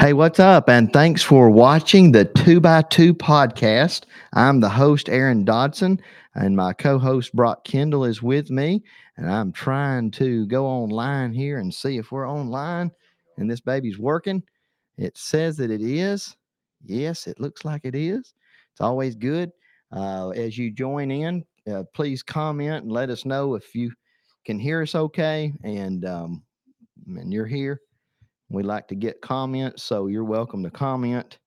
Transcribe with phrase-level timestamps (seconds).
[0.00, 0.70] Hey, what's up?
[0.70, 4.04] And thanks for watching the Two by Two podcast.
[4.32, 6.00] I'm the host, Aaron Dodson,
[6.34, 8.82] and my co host, Brock Kendall, is with me.
[9.18, 12.90] And I'm trying to go online here and see if we're online
[13.36, 14.42] and this baby's working.
[14.96, 16.34] It says that it is.
[16.82, 18.32] Yes, it looks like it is.
[18.72, 19.52] It's always good.
[19.92, 23.92] Uh, as you join in, uh, please comment and let us know if you
[24.46, 26.42] can hear us okay and, um,
[27.06, 27.82] and you're here.
[28.50, 31.38] We like to get comments, so you're welcome to comment.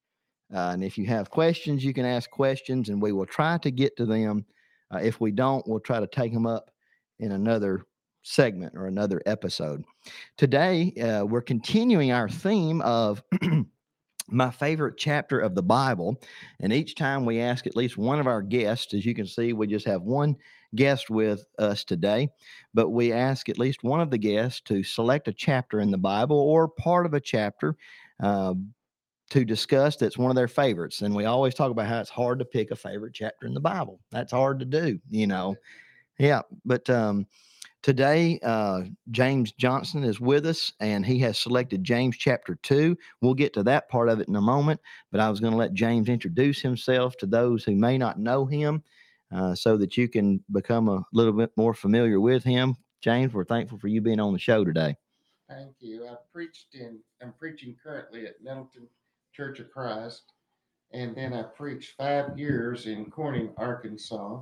[0.53, 3.71] Uh, and if you have questions, you can ask questions, and we will try to
[3.71, 4.45] get to them.
[4.89, 6.71] Uh, if we don't, we'll try to take them up
[7.19, 7.85] in another
[8.21, 9.83] segment or another episode.
[10.37, 13.21] Today, uh, we're continuing our theme of
[14.29, 16.21] my favorite chapter of the Bible.
[16.61, 19.51] And each time we ask at least one of our guests, as you can see,
[19.51, 20.37] we just have one
[20.75, 22.29] guest with us today,
[22.73, 25.97] but we ask at least one of the guests to select a chapter in the
[25.97, 27.75] Bible or part of a chapter
[28.21, 28.53] uh,
[29.29, 31.01] to discuss that's one of their favorites.
[31.01, 33.59] And we always talk about how it's hard to pick a favorite chapter in the
[33.59, 33.99] Bible.
[34.11, 35.55] That's hard to do, you know.
[36.19, 37.25] Yeah, but um,
[37.81, 42.95] today uh, James Johnston is with us, and he has selected James chapter two.
[43.21, 44.79] We'll get to that part of it in a moment,
[45.11, 48.45] but I was going to let James introduce himself to those who may not know
[48.45, 48.83] him
[49.33, 52.75] uh, so that you can become a little bit more familiar with him.
[53.01, 54.95] James, we're thankful for you being on the show today.
[55.49, 56.07] Thank you.
[56.07, 58.87] I preached in, I'm preaching currently at Nettleton
[59.33, 60.31] Church of Christ.
[60.91, 64.41] And then I preached five years in Corning, Arkansas.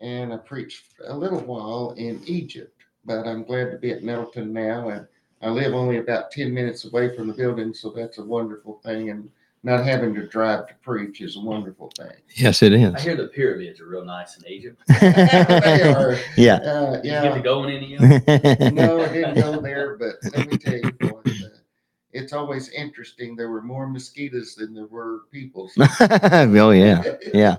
[0.00, 2.82] And I preached a little while in Egypt.
[3.04, 4.90] But I'm glad to be at Nettleton now.
[4.90, 5.06] And
[5.40, 7.72] I live only about 10 minutes away from the building.
[7.72, 9.10] So that's a wonderful thing.
[9.10, 9.30] And
[9.66, 12.12] not having to drive to preach is a wonderful thing.
[12.36, 12.94] Yes, it is.
[12.94, 14.80] I hear the pyramids are real nice in Egypt.
[15.00, 16.16] they are.
[16.36, 16.54] yeah.
[16.54, 17.34] Uh, Did you get yeah.
[17.34, 18.74] to go in any of them?
[18.76, 21.48] no, I didn't go there, but let me tell you what, uh,
[22.12, 23.34] it's always interesting.
[23.34, 25.68] There were more mosquitoes than there were people.
[25.80, 27.02] Oh yeah,
[27.34, 27.56] yeah,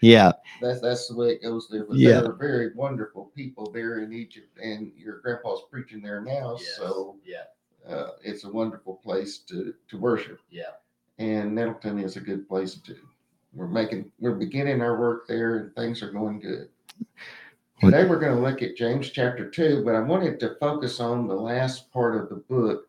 [0.00, 0.32] yeah.
[0.62, 1.84] That's that's the way it goes there.
[1.84, 2.22] But Yeah.
[2.22, 6.76] there are very wonderful people there in Egypt, and your grandpa's preaching there now, Yes.
[6.78, 7.44] so Yeah,
[7.86, 10.40] uh, it's a wonderful place to to worship.
[10.48, 10.72] yeah.
[11.20, 12.96] And Nettleton is a good place too.
[13.52, 16.68] We're making we're beginning our work there, and things are going good.
[17.78, 21.28] Today we're going to look at James chapter two, but I wanted to focus on
[21.28, 22.88] the last part of the book,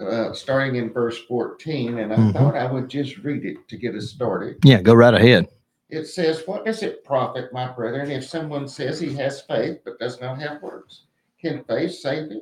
[0.00, 2.32] uh, starting in verse fourteen, and I Mhm.
[2.32, 4.56] thought I would just read it to get us started.
[4.64, 5.48] Yeah, go right ahead.
[5.90, 9.98] It says, What does it profit, my brethren, if someone says he has faith but
[9.98, 11.02] does not have works?
[11.38, 12.40] Can faith save him?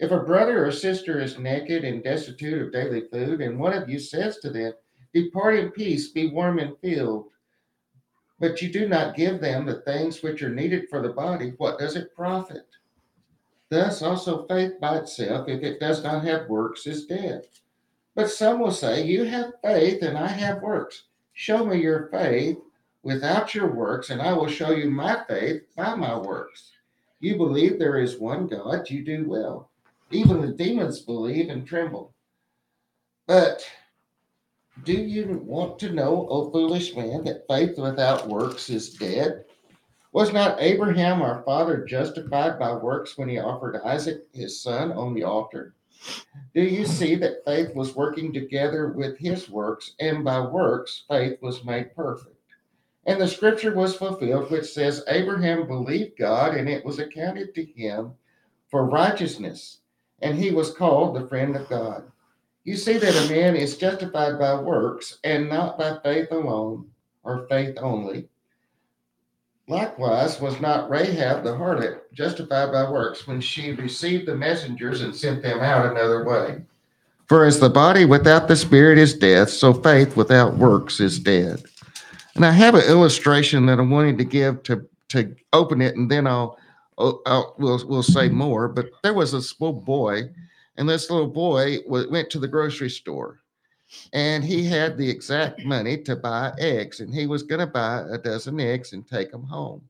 [0.00, 3.86] If a brother or sister is naked and destitute of daily food, and one of
[3.90, 4.72] you says to them,
[5.12, 7.26] Depart in peace, be warm and filled,
[8.38, 11.78] but you do not give them the things which are needed for the body, what
[11.78, 12.66] does it profit?
[13.68, 17.42] Thus also faith by itself, if it does not have works, is dead.
[18.14, 21.04] But some will say, You have faith, and I have works.
[21.34, 22.56] Show me your faith
[23.02, 26.72] without your works, and I will show you my faith by my works.
[27.20, 29.69] You believe there is one God, you do well.
[30.10, 32.14] Even the demons believe and tremble.
[33.26, 33.64] But
[34.84, 39.44] do you want to know, O foolish man, that faith without works is dead?
[40.12, 45.14] Was not Abraham our father justified by works when he offered Isaac his son on
[45.14, 45.74] the altar?
[46.54, 51.40] Do you see that faith was working together with his works, and by works faith
[51.42, 52.34] was made perfect?
[53.06, 57.64] And the scripture was fulfilled, which says, Abraham believed God, and it was accounted to
[57.64, 58.14] him
[58.70, 59.79] for righteousness,
[60.22, 62.04] and he was called the friend of God.
[62.64, 66.86] You see that a man is justified by works, and not by faith alone,
[67.22, 68.28] or faith only.
[69.68, 75.14] Likewise, was not Rahab the harlot justified by works when she received the messengers and
[75.14, 76.62] sent them out another way?
[77.28, 81.62] For as the body without the spirit is death, so faith without works is dead.
[82.34, 86.10] And I have an illustration that I'm wanting to give to to open it, and
[86.10, 86.58] then I'll,
[87.00, 88.68] We'll we'll say more.
[88.68, 90.24] But there was this little boy,
[90.76, 93.40] and this little boy wa- went to the grocery store,
[94.12, 98.04] and he had the exact money to buy eggs, and he was going to buy
[98.10, 99.82] a dozen eggs and take them home.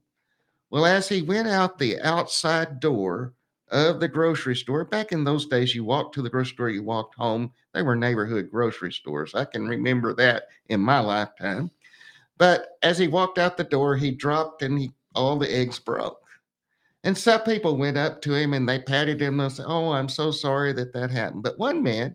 [0.71, 3.35] Well, as he went out the outside door
[3.69, 6.85] of the grocery store, back in those days, you walked to the grocery store, you
[6.85, 7.53] walked home.
[7.75, 9.35] They were neighborhood grocery stores.
[9.35, 11.73] I can remember that in my lifetime.
[12.39, 16.21] But as he walked out the door, he dropped and he, all the eggs broke.
[17.03, 20.09] And some people went up to him and they patted him and said, Oh, I'm
[20.09, 21.43] so sorry that that happened.
[21.43, 22.15] But one man,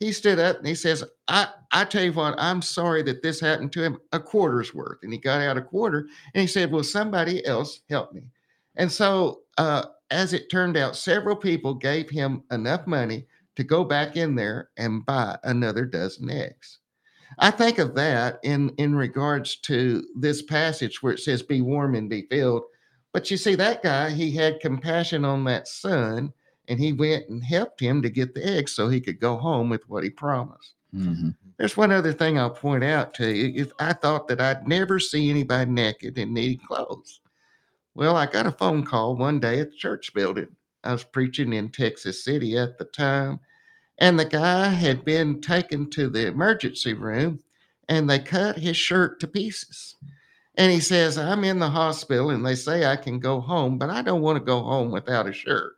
[0.00, 3.40] he stood up and he says, I, I tell you what, I'm sorry that this
[3.40, 4.98] happened to him, a quarter's worth.
[5.02, 8.22] And he got out a quarter and he said, Will somebody else help me?
[8.76, 13.84] And so, uh, as it turned out, several people gave him enough money to go
[13.84, 16.78] back in there and buy another dozen eggs.
[17.38, 21.94] I think of that in in regards to this passage where it says, "Be warm
[21.94, 22.62] and be filled."
[23.14, 26.32] But you see, that guy he had compassion on that son,
[26.66, 29.68] and he went and helped him to get the eggs so he could go home
[29.70, 30.74] with what he promised.
[30.92, 31.36] Mhm.
[31.56, 33.52] There's one other thing I'll point out to you.
[33.54, 37.20] If I thought that I'd never see anybody naked and needing clothes.
[37.94, 40.56] Well, I got a phone call one day at the church building.
[40.82, 43.38] I was preaching in Texas City at the time,
[43.98, 47.38] and the guy had been taken to the emergency room
[47.88, 49.94] and they cut his shirt to pieces.
[50.56, 53.90] And he says, I'm in the hospital and they say I can go home, but
[53.90, 55.74] I don't want to go home without a shirt.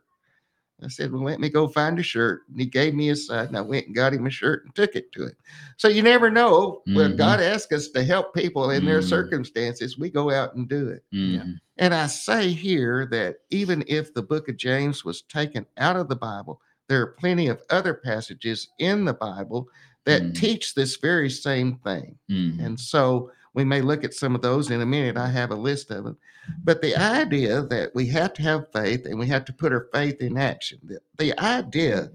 [0.83, 2.41] I said, Well, let me go find a shirt.
[2.49, 4.75] And he gave me his side, and I went and got him a shirt and
[4.75, 5.37] took it to him.
[5.77, 7.17] So you never know when Mhm.
[7.17, 9.09] God asks us to help people in their Mhm.
[9.09, 11.03] circumstances, we go out and do it.
[11.11, 11.59] Mhm.
[11.77, 16.09] And I say here that even if the book of James was taken out of
[16.09, 19.67] the Bible, there are plenty of other passages in the Bible
[20.05, 20.35] that Mhm.
[20.35, 22.19] teach this very same thing.
[22.29, 22.63] Mhm.
[22.63, 25.17] And so we may look at some of those in a minute.
[25.17, 26.15] I have a list of them.
[26.63, 29.87] But the idea that we have to have faith and we have to put our
[29.91, 32.11] faith in action, the, the idea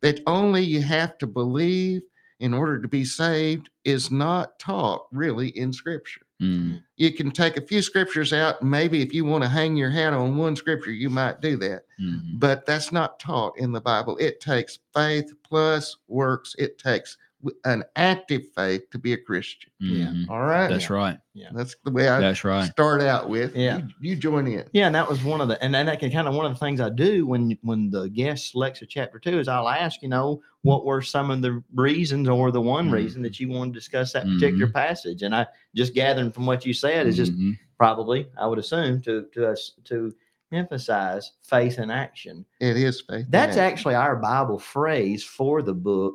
[0.00, 2.00] that only you have to believe
[2.40, 6.22] in order to be saved is not taught really in Scripture.
[6.40, 6.82] Mhm.
[6.96, 8.62] You can take a few scriptures out.
[8.62, 11.84] Maybe if you want to hang your hat on one scripture, you might do that.
[12.00, 12.38] Mhm.
[12.38, 14.16] But that's not taught in the Bible.
[14.18, 16.54] It takes faith plus works.
[16.58, 17.16] It takes
[17.64, 19.70] an active faith to be a Christian.
[19.80, 20.06] Yeah.
[20.06, 20.28] Mhm.
[20.30, 20.68] All right.
[20.68, 21.18] That's right.
[21.34, 21.48] Yeah.
[21.52, 22.70] That's the way I That's right.
[22.70, 23.54] start out with.
[23.56, 23.78] Yeah.
[23.78, 24.64] You, you join in.
[24.72, 26.52] Yeah, and that was one of the, and then that can kind of one of
[26.52, 30.02] the things I do when when the guest selects a chapter two is I'll ask,
[30.02, 32.92] you know, what were some of the reasons or the one Mhm.
[32.92, 36.64] reason that you want to discuss that particular passage, and I just gathering from what
[36.66, 37.58] you said is just Mhm.
[37.78, 40.14] probably I would assume to to us to
[40.52, 42.44] emphasize faith and action.
[42.60, 43.26] It is faith.
[43.28, 43.72] That's action.
[43.72, 46.14] actually our Bible phrase for the book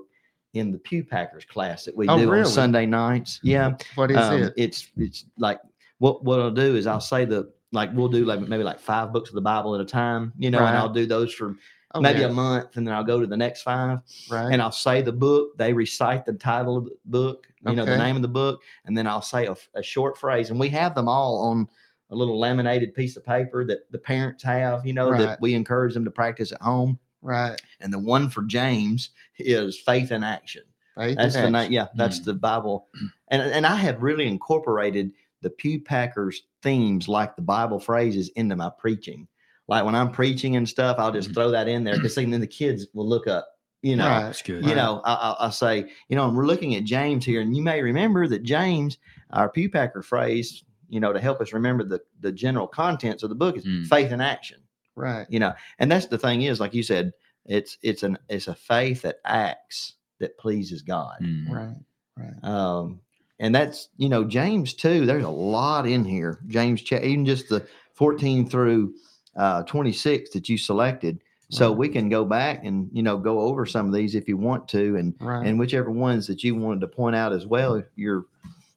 [0.54, 2.44] in the Pew Packers class that we Oh, do really?
[2.44, 3.40] on Sunday nights.
[3.44, 4.54] Yeah, what is um, it?
[4.58, 5.60] It's it's like
[6.00, 9.14] what what I'll do is I'll say the like we'll do like maybe like five
[9.14, 10.70] books of the Bible at a time, you know, Right.
[10.70, 11.56] and I'll do those for
[11.94, 14.00] Oh, maybe yeah, a month, and then I'll go to the next five,
[14.30, 14.50] right.
[14.54, 15.58] and I'll say the book.
[15.58, 18.98] They recite the title of the book, you know, the name of the book, and
[18.98, 21.68] then I'll say a, a short phrase, and we have them all on
[22.10, 25.20] a little laminated piece of paper that the parents have, you know, Right.
[25.20, 26.98] that we encourage them to practice at home.
[27.22, 27.60] Right.
[27.80, 29.10] And the one for James
[29.40, 30.64] is faith in action.
[30.98, 31.52] Faith That's and the action.
[31.54, 31.72] night.
[31.72, 32.26] Yeah, that's Mm.
[32.26, 32.88] the Bible,
[33.30, 38.56] and and I have really incorporated the Pew Packers themes like the Bible phrases into
[38.56, 39.28] my preaching.
[39.68, 41.34] Like when I'm preaching and stuff, I'll just Mhm.
[41.36, 43.48] throw that in there because then the kids will look up.
[43.82, 44.20] You know, Right.
[44.26, 44.64] That's good.
[44.64, 47.56] you know, I, I, I say, you know, and we're looking at James here, and
[47.58, 49.00] you may remember that James,
[49.32, 53.30] our Pew Packer phrase, you know, to help us remember the the general contents of
[53.30, 53.88] the book is Mm.
[53.88, 54.60] faith in action
[54.96, 55.26] Right.
[55.30, 57.12] you know and that's the thing is like you said
[57.46, 61.50] it's it's an it's a faith that acts that pleases god Mhm.
[61.50, 61.78] Right.
[62.18, 62.44] Right.
[62.44, 63.00] um
[63.40, 67.66] and that's you know james too there's a lot in here james even just the
[67.96, 68.94] 14 through
[69.38, 71.78] uh 26 that you selected so Right.
[71.80, 74.68] we can go back and you know go over some of these if you want
[74.70, 75.46] to and Right.
[75.48, 78.26] and whichever ones that you wanted to point out as well you're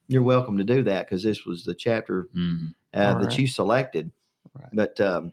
[0.09, 2.75] you're welcome to do that because this was the chapter Mhm.
[2.95, 3.39] uh, that right.
[3.39, 4.11] you selected.
[4.55, 4.69] Right.
[4.73, 5.33] But um,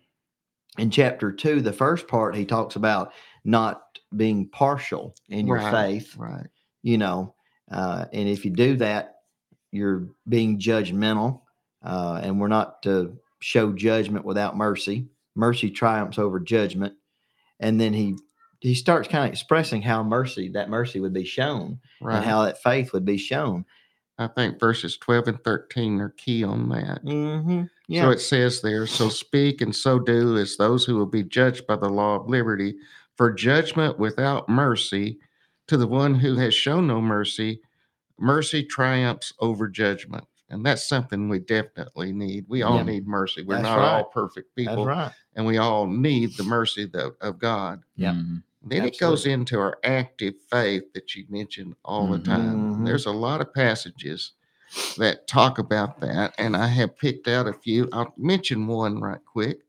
[0.77, 3.13] in chapter two, the first part, he talks about
[3.44, 5.71] not being partial in your Right.
[6.01, 6.47] faith, Right.
[6.83, 7.35] you know,
[7.71, 9.16] uh, and if you do that,
[9.71, 11.42] you're being judgmental,
[11.83, 15.07] uh, and we're not to show judgment without mercy.
[15.35, 16.94] Mercy triumphs over judgment,
[17.59, 18.18] and then he
[18.59, 22.18] he starts kind of expressing how mercy that mercy would be shown Right.
[22.18, 23.66] and how that faith would be shown.
[24.21, 27.04] I think verses 12 and 13 are key on that.
[27.04, 27.63] Mm-hmm.
[27.87, 28.04] Yeah.
[28.04, 31.66] So it says there, so speak and so do as those who will be judged
[31.66, 32.75] by the law of liberty,
[33.18, 35.19] for judgment without mercy
[35.68, 37.61] to the one who has shown no mercy,
[38.19, 40.23] mercy triumphs over judgment.
[40.49, 42.45] And that's something we definitely need.
[42.47, 42.83] We all Yeah.
[42.83, 43.42] need mercy.
[43.44, 45.11] We're That's not all perfect That's people, right.
[45.35, 47.81] and we all need the mercy of, of God.
[47.95, 48.13] Yeah.
[48.13, 48.44] Mhm.
[48.63, 52.23] Then it goes into our active faith that you mentioned all the Mhm.
[52.25, 52.57] time.
[52.75, 52.85] Mhm.
[52.85, 54.33] There's a lot of passages
[54.97, 57.89] that talk about that, and I have picked out a few.
[57.91, 59.61] I'll mention one right quick.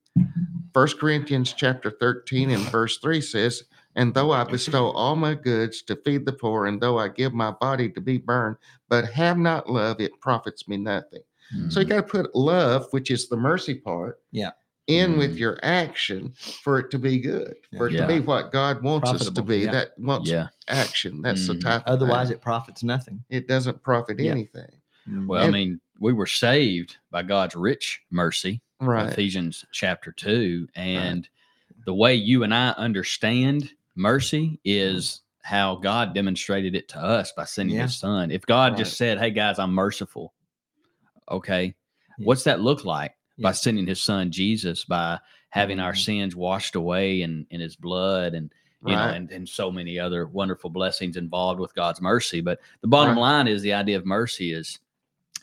[0.74, 5.82] First Corinthians chapter 13 and verse 3 says, And though I bestow all my goods
[5.82, 8.56] to feed the poor, and though I give my body to be burned,
[8.88, 11.22] but have not love, it profits me nothing.
[11.68, 11.88] So you Mhm.
[11.90, 14.52] got to put love, which is the mercy part, Yeah.
[14.88, 15.38] In with Mhm.
[15.38, 18.02] your action for it to be good, for it Yeah.
[18.02, 19.60] to be what God wants us to be.
[19.60, 19.70] yeah.
[19.70, 20.48] That wants yeah.
[20.68, 21.22] action.
[21.22, 21.60] That's the Mhm.
[21.62, 21.82] type.
[21.86, 22.36] Otherwise, thing.
[22.36, 23.24] it profits nothing.
[23.28, 24.32] it doesn't profit Yeah.
[24.32, 24.70] anything.
[25.26, 29.10] Well, I mean, we were saved by God's rich mercy, Right.
[29.12, 31.28] Ephesians chapter two, and
[31.86, 37.44] the way you and I understand Mercy is how God demonstrated it to us by
[37.44, 37.82] sending Yeah.
[37.82, 38.30] his son.
[38.30, 38.78] If God Right.
[38.78, 40.32] just said, Hey guys, I'm merciful,
[41.30, 41.74] okay,
[42.18, 42.24] Yeah.
[42.24, 43.14] what's that look like?
[43.42, 45.18] By sending his son Jesus, by
[45.50, 46.04] having our Mhm.
[46.04, 48.50] sins washed away in, in his blood and
[48.84, 52.40] you know, and, and so many other wonderful blessings involved with God's mercy.
[52.40, 53.20] But the bottom Right.
[53.20, 54.80] line is the idea of mercy is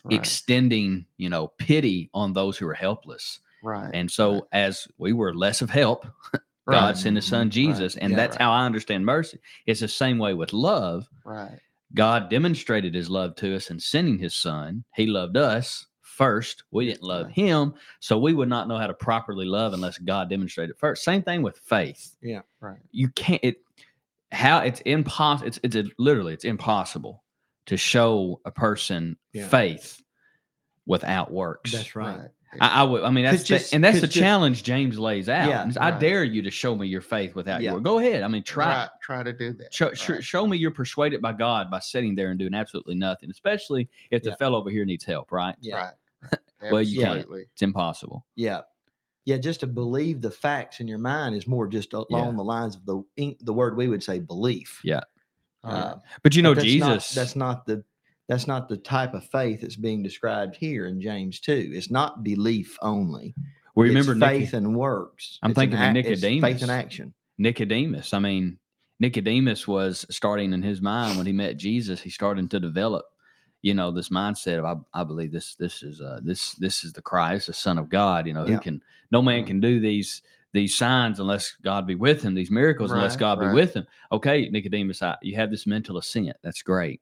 [0.04, 0.16] Right.
[0.16, 3.40] extending, you know, pity on those who are helpless.
[3.62, 3.92] right.
[3.94, 4.42] And so right.
[4.54, 6.06] as we were less of help,
[6.70, 6.98] God Right.
[6.98, 7.50] sent his son Mhm.
[7.50, 7.54] Right.
[7.54, 7.96] Jesus.
[7.98, 8.18] And Yeah.
[8.18, 8.42] that's Right.
[8.42, 9.40] how I understand mercy.
[9.66, 11.08] It's the same way with love.
[11.24, 11.60] Right.
[11.94, 14.84] God demonstrated his love to us in sending his son.
[14.96, 15.88] He loved us
[16.20, 16.64] first.
[16.72, 17.36] We didn't love Right.
[17.36, 17.74] him.
[18.02, 21.04] So we would not know how to properly love unless God demonstrated it first.
[21.06, 22.18] Same thing with faith.
[22.22, 22.42] Yeah.
[22.60, 22.78] Right.
[22.92, 23.64] You can't it
[24.32, 27.24] how it's impossible it's it's a, literally it's impossible
[27.68, 29.48] to show a person Yeah.
[29.48, 30.02] faith
[30.86, 31.72] without works.
[31.72, 32.20] That's right.
[32.60, 33.04] I, I would.
[33.04, 35.48] I mean, that's 'Cause the- just- and that's the just- challenge James lays out.
[35.50, 36.00] Yeah, I right.
[36.00, 37.72] dare you to show me your faith without Yeah.
[37.74, 37.80] your.
[37.80, 38.24] Go ahead.
[38.24, 38.74] I mean, try.
[38.74, 39.72] Try, try to do that.
[39.72, 40.24] Show, Right.
[40.24, 44.24] show me you're persuaded by God by sitting there and doing absolutely nothing, especially if
[44.24, 44.36] the Yeah.
[44.38, 45.32] fellow over here needs help.
[45.32, 45.56] Right?
[45.62, 45.76] Yeah.
[45.76, 45.94] Right.
[46.62, 47.18] Well, you can't.
[47.20, 47.46] Absolutely.
[47.54, 48.26] It's impossible.
[48.36, 48.62] Yeah.
[49.26, 52.32] Yeah, just to believe the facts in your mind is more just along Yeah.
[52.32, 54.80] the lines of the the word we would say belief.
[54.84, 55.02] Yeah.
[55.64, 57.16] Uh, But you know, but that's not- Jesus.
[57.16, 57.84] that's not the
[58.28, 61.72] that's not the type of faith that's being described here in James 2.
[61.74, 63.34] It's not belief only.
[63.76, 65.40] we It's remember Nico- faith and works.
[65.42, 66.62] I'm It's an thinking of it's Faith Nicodemus.
[66.64, 67.14] and action.
[67.38, 68.14] Nicodemus.
[68.14, 68.60] I mean,
[69.00, 72.02] Nicodemus was starting in his mind when he met Jesus.
[72.02, 73.06] He started to develop,
[73.62, 76.94] you know, this mindset of I, I believe this this is uh this this is
[76.94, 78.26] the Christ, the Son of God.
[78.28, 78.60] You know, who Yeah.
[78.60, 79.48] can no man Mhm.
[79.48, 82.34] can do these these signs unless God be with him.
[82.34, 83.50] These miracles unless God right.
[83.50, 83.86] be with him.
[84.12, 86.36] Okay, Nicodemus, I, you have this mental assent.
[86.42, 87.02] That's great.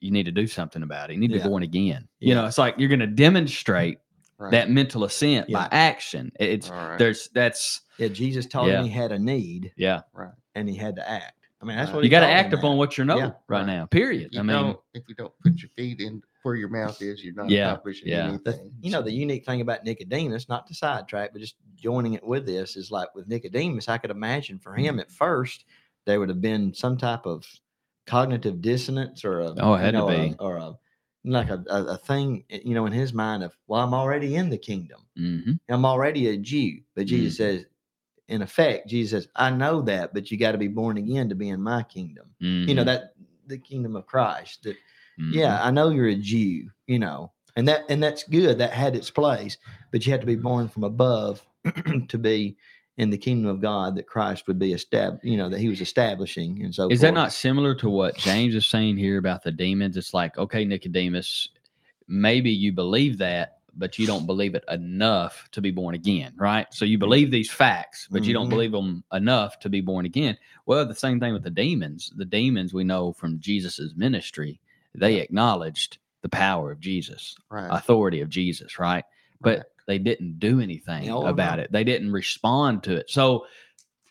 [0.00, 1.14] You need to do something about it.
[1.14, 1.42] You need to Yeah.
[1.42, 2.08] be born again.
[2.20, 3.98] You know, it's like you're going to demonstrate
[4.38, 4.52] Right.
[4.52, 6.32] that mental assent by action.
[6.40, 6.98] It's right.
[6.98, 8.78] there's that's Yeah, Jesus told Yeah.
[8.78, 10.00] him he had a need yeah.
[10.14, 10.32] right.
[10.54, 11.39] and he had to act.
[11.62, 13.66] I mean, that's what You got to act upon what you know Yeah, right, right.
[13.66, 13.86] now.
[13.86, 14.30] Period.
[14.32, 17.34] You I mean, if you don't put your feet in where your mouth is, you're
[17.34, 18.38] not Yeah, accomplishing yeah.
[18.44, 18.72] The, anything.
[18.80, 22.46] you know, the unique thing about Nicodemus, not to sidetrack, but just joining it with
[22.46, 25.00] this is like with Nicodemus, I could imagine for him Mm-hmm.
[25.00, 25.66] at first,
[26.06, 27.46] there would have been some type of
[28.06, 30.36] cognitive dissonance or a, Oh, it you had to know, a- be.
[30.38, 30.72] or a,
[31.24, 34.36] like a, a, a thing, eh, you know, in his mind of, well, I'm already
[34.36, 35.02] in the kingdom.
[35.18, 35.58] mhm.
[35.68, 36.80] I'm already a Jew.
[36.96, 37.58] But Jesus Mm-hmm.
[37.58, 37.66] says,
[38.30, 41.34] in effect, Jesus says, I know that, but you got to be born again to
[41.34, 42.26] be in my kingdom.
[42.38, 42.86] You know, Mhm.
[42.86, 43.14] that
[43.46, 44.62] the kingdom of Christ.
[44.62, 44.76] That
[45.18, 45.34] Mhm.
[45.34, 48.58] yeah, I know you're a Jew, you know, and that and that's good.
[48.58, 49.58] That had its place,
[49.90, 51.44] but you had to be born from above
[52.08, 52.56] to be
[52.96, 55.80] in the kingdom of God that Christ would be established, you know, that he was
[55.80, 56.62] establishing.
[56.62, 59.96] And so Is that not similar to what James is saying here about the demons?
[59.96, 61.48] It's like, okay, Nicodemus,
[62.08, 66.66] maybe you believe that, but you don't believe it enough to be born again, right?
[66.72, 68.50] So you believe these facts, but you don't Mhm.
[68.50, 70.36] believe them enough to be born again.
[70.66, 72.12] Well, the same thing with the demons.
[72.14, 74.60] The demons we know from Jesus's ministry,
[74.94, 77.68] they acknowledged the power of Jesus, right.
[77.70, 79.04] authority of Jesus, right?
[79.40, 79.66] But Right.
[79.86, 81.64] they didn't do anything Oh, about no.
[81.64, 81.72] it.
[81.72, 83.10] They didn't respond to it.
[83.10, 83.46] So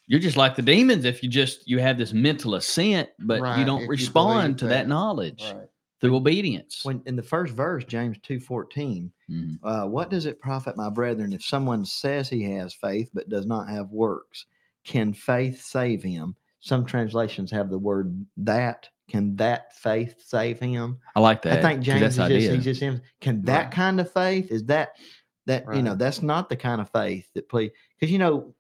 [0.08, 3.60] you're just like the demons if you just you have this mental assent, but Right,
[3.60, 4.88] you don't you respond believe to that, that.
[4.88, 5.44] knowledge.
[6.02, 6.82] Through obedience.
[6.84, 9.12] when in the first verse, James two fourteen?
[9.30, 9.60] Mhm.
[9.64, 13.46] Uh, what does it profit, my brethren, if someone says he has faith but does
[13.46, 14.46] not have works?
[14.84, 16.36] Can faith save him?
[16.62, 18.88] Some translations have the word that.
[19.08, 20.98] Can that faith save him?
[21.16, 21.60] I like that.
[21.60, 23.02] I think James is just, he's just him.
[23.22, 23.72] Can that Right.
[23.72, 24.98] kind of faith is that
[25.46, 28.54] that you know that's not the kind of faith that please because you know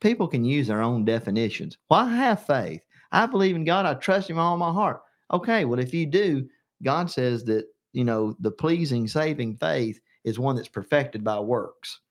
[0.00, 1.78] people can use their own definitions.
[1.88, 2.82] Well, I have faith.
[3.12, 3.86] I believe in God.
[3.86, 5.00] I trust Him all my heart.
[5.32, 6.48] Okay, well, if you do,
[6.82, 12.00] God says that you know the pleasing, saving faith is one that's perfected by works.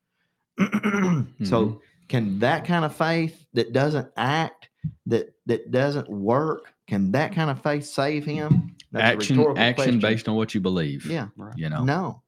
[0.59, 1.45] Mm-hmm.
[1.45, 4.69] So, can that kind of faith that doesn't act,
[5.07, 8.75] that that doesn't work, can that kind of faith save him?
[8.91, 9.99] That's action action question.
[9.99, 11.05] based on what you believe.
[11.05, 11.27] Yeah.
[11.35, 11.57] Right.
[11.57, 11.83] You know.
[11.83, 12.23] No.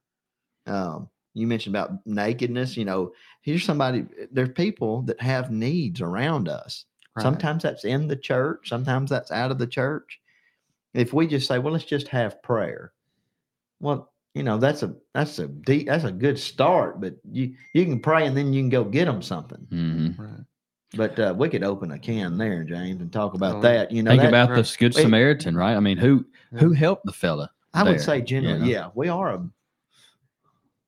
[0.65, 2.75] Um, you mentioned about nakedness.
[2.75, 4.05] You know, here's somebody.
[4.31, 6.85] There's people that have needs around us.
[7.15, 7.23] Right.
[7.23, 8.69] Sometimes that's in the church.
[8.69, 10.19] Sometimes that's out of the church.
[10.95, 12.93] If we just say, "Well, let's just have prayer,"
[13.79, 17.01] well, you know, that's a that's a deep that's a good start.
[17.01, 19.67] But you you can pray and then you can go get them something.
[19.71, 20.17] Mhm.
[20.17, 20.45] Right.
[20.95, 23.91] But uh, we could open a can there, James, and talk about Oh, that.
[23.91, 24.55] You know, Think that- about right.
[24.55, 25.01] this good Wait.
[25.01, 25.75] Samaritan, right?
[25.75, 27.51] I mean, who who helped the fella?
[27.73, 28.65] I would there, say you generally, know?
[28.65, 29.49] yeah, we are a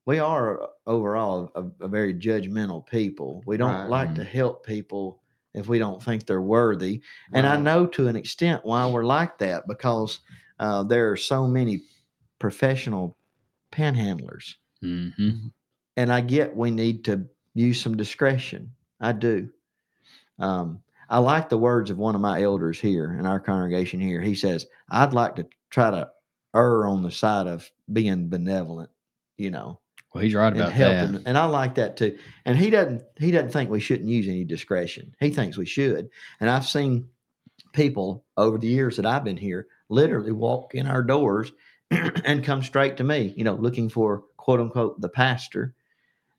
[0.05, 3.43] we are overall a, a very judgmental people.
[3.45, 3.89] We don't Right.
[3.89, 5.21] like to help people
[5.57, 7.01] if we don't think they're worthy.
[7.33, 10.19] And I know to an extent why we're like that because
[10.59, 11.81] uh, there are so many
[12.39, 13.17] professional
[13.71, 15.51] panhandlers, Mhm.
[15.97, 18.71] and I get we need to use some discretion.
[19.01, 19.49] I do.
[20.39, 24.21] Um, I like the words of one of my elders here in our congregation here.
[24.21, 26.11] He says, I'd like to try to
[26.55, 28.89] err on the side of being benevolent,
[29.37, 29.79] you know,
[30.13, 30.73] Well, he's right about that.
[30.73, 31.21] helping.
[31.25, 32.17] And I like that too.
[32.45, 35.13] And he doesn't he doesn't think we shouldn't use any discretion.
[35.19, 36.09] He thinks we should.
[36.39, 37.09] And I've seen
[37.73, 41.51] people over the years that I've been here literally walk in our doors
[41.91, 45.73] and come straight to me, you know, looking for quote unquote the pastor.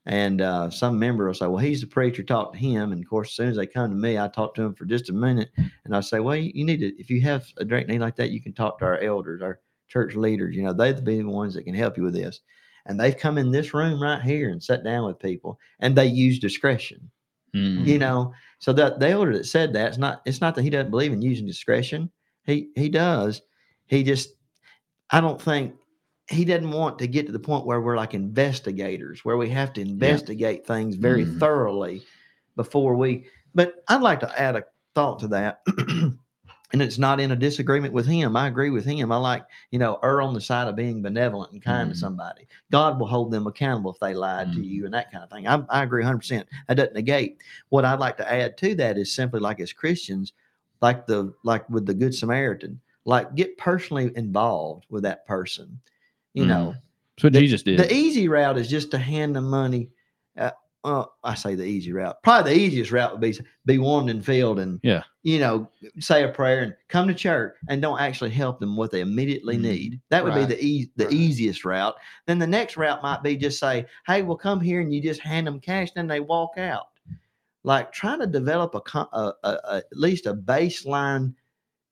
[0.07, 2.93] And uh, some member will say, Well, he's the preacher, talk to him.
[2.93, 4.87] And of course, as soon as they come to me, I talk to them for
[4.87, 5.51] just a minute.
[5.85, 8.17] And I say, Well, you, you need to, if you have a direct need like
[8.17, 10.57] that, you can talk to our elders, our church leaders.
[10.57, 12.41] You know, they'd be the ones that can help you with this.
[12.89, 16.07] And they've come in this room right here and sat down with people and they
[16.07, 17.11] use discretion
[17.55, 17.87] Mhm.
[17.87, 18.33] you know?
[18.61, 21.13] So that the elder that said that it's not it's not that he doesn't believe
[21.13, 22.11] in using discretion.
[22.45, 23.43] He he does.
[23.87, 24.31] He just
[25.11, 25.75] i don't think
[26.31, 29.73] he doesn't want to get to the point where we're like investigators where we have
[29.75, 31.39] to investigate things very Mhm.
[31.41, 32.03] thoroughly
[32.57, 34.65] before we but i'd like to add a
[34.95, 35.61] thought to that
[36.73, 39.79] and it's not in a disagreement with him i agree with him i like you
[39.79, 41.93] know err on the side of being benevolent and kind Mhm.
[41.95, 44.65] to somebody god will hold them accountable if they lied to Mhm.
[44.69, 47.39] you and that kind of thing i, I agree 100% that doesn't negate
[47.71, 50.33] what I'd like to add to that is simply like as Christians,
[50.83, 55.79] like the like with the Good Samaritan, like get personally involved with that person.
[56.35, 56.75] You know,
[57.17, 57.79] That's what the- Jesus did.
[57.79, 59.89] the easy route is just to hand them money.
[60.89, 62.17] Uh, I say the easy route.
[62.23, 65.03] Probably the easiest route would be be warmed and filled and Yeah.
[65.23, 65.69] you know,
[65.99, 69.59] say a prayer and come to church and don't actually help them what they immediately
[69.59, 69.61] Mhm.
[69.63, 70.01] need.
[70.09, 70.49] That would Right.
[70.49, 71.13] be the e- the Right.
[71.13, 71.95] easiest route.
[72.27, 75.21] Then the next route might be just say, "Hey, we'll come here and you just
[75.21, 76.87] hand them cash, then they walk out."
[77.65, 81.35] Like trying to develop a, a, a, a at least a baseline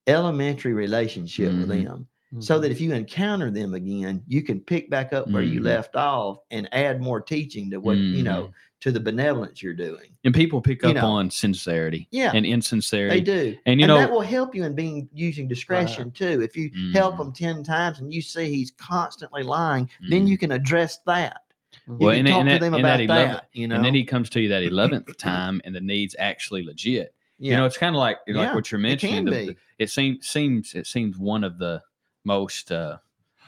[0.07, 1.85] elementary relationship with Mhm.
[1.85, 2.09] them
[2.41, 5.65] so that if you encounter them again, you can pick back up where you Mhm.
[5.65, 10.11] left off and add more teaching to what you know to the benevolence you're doing.
[10.25, 11.07] and people pick you up know.
[11.07, 13.21] on sincerity Yeah, and insincerity.
[13.21, 16.43] they do, And you that know, will help you in being using discretion too.
[16.43, 17.27] If you help Mhm.
[17.27, 21.41] him ten times and you see he's constantly lying, then you can address that.
[21.89, 21.97] You.
[21.99, 23.49] Well, can and- talk and to that- them and about that that.
[23.53, 26.63] you know, and then he comes to you that eleventh time, and the need's actually
[26.65, 27.15] legit.
[27.39, 29.15] yeah, You know, it's kind of like like Yeah, what you're it mentioning.
[29.17, 29.47] can the- be.
[29.47, 31.83] the- it seems seems it seems one of the
[32.25, 32.99] most uh,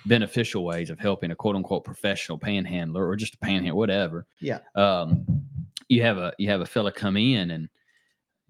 [0.07, 4.27] beneficial ways of helping a quote unquote professional panhandler or just a panhandler, whatever.
[4.41, 4.59] Yeah.
[4.75, 5.27] Um,
[5.89, 7.69] you have a you have a fella come in and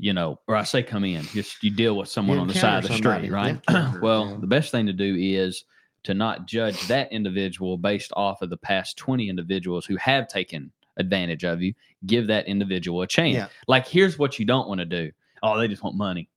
[0.01, 2.85] you know, or I say come in, just you deal with someone on the side
[2.85, 3.61] of the street, right?
[4.01, 4.37] well, Yeah.
[4.41, 5.65] the best thing to do is
[6.05, 10.71] to not judge that individual based off of the past 20 individuals who have taken
[10.99, 11.75] advantage of you.
[12.07, 13.35] Give that individual a chance.
[13.35, 13.49] Yeah.
[13.67, 15.11] Like, here's what you don't want to do.
[15.43, 16.29] Oh, they just want money.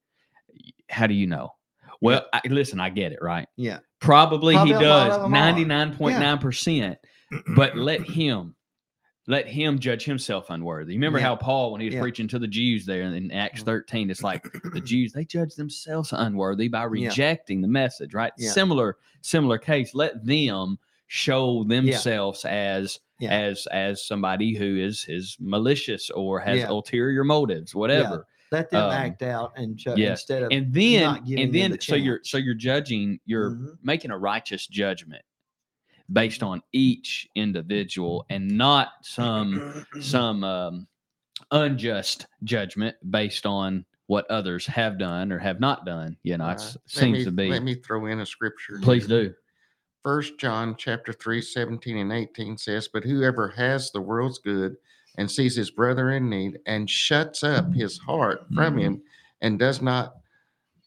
[0.89, 1.54] How do you know?
[2.02, 3.47] Well, I, listen, I get it, right?
[3.58, 5.37] yeah, Probably, Probably he does of 'em are.
[5.37, 6.97] 99.9%,
[7.55, 8.55] but let him.
[9.27, 10.95] Let him judge himself unworthy.
[10.95, 11.25] Remember Yeah.
[11.25, 12.01] how Paul, when he was Yeah.
[12.01, 13.65] preaching to the Jews there in Acts Mhm.
[13.65, 16.87] 13, it's like the Jews, they judge themselves unworthy by Yeah.
[17.09, 18.33] rejecting the message, right?
[18.37, 18.49] Yeah.
[18.51, 19.93] Similar, similar case.
[19.93, 23.29] Let them show themselves as Yeah.
[23.31, 26.69] as as somebody who is is malicious or has Yeah.
[26.69, 28.25] ulterior motives, whatever.
[28.51, 30.11] Let them Um, act out and ju- yeah.
[30.11, 33.19] instead of And then not giving and them then the so you're so you're judging,
[33.25, 33.77] you're Mhm.
[33.81, 35.23] making a righteous judgment
[36.11, 40.87] based on each individual and not some some um,
[41.51, 46.17] unjust judgment based on what others have done or have not done.
[46.23, 46.59] You know, it Right.
[46.59, 47.47] Let seems me- to be.
[47.49, 48.79] Let me throw in a scripture.
[48.81, 49.23] Please here.
[49.29, 49.33] do.
[50.03, 54.75] First John chapter 3, 17 and 18 says, But whoever has the world's good
[55.17, 58.82] and sees his brother in need and shuts up his heart from Mhm.
[58.82, 59.02] him
[59.41, 60.17] and does not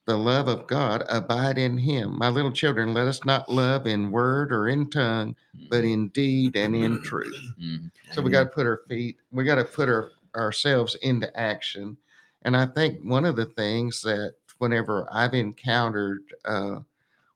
[0.07, 2.19] the love of God abide in him.
[2.19, 5.35] My little children, let us not love in word or in tongue,
[5.71, 7.35] but in deed and in truth.
[7.59, 7.91] Mhm.
[8.13, 11.97] So we got to put our feet, we got to put our ourselves into action.
[12.43, 16.81] And I think one of the things that whenever I've encountered, uh,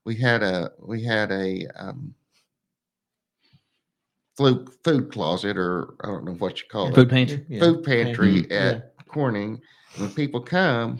[0.03, 2.13] we had a we had a um,
[4.39, 7.45] food food closet, or I don't know what you call Food it, food pantry.
[7.49, 7.59] Yeah.
[7.59, 8.51] food pantry mm-hmm.
[8.51, 8.59] Yeah.
[8.59, 9.59] at Corning.
[9.97, 10.99] When people come,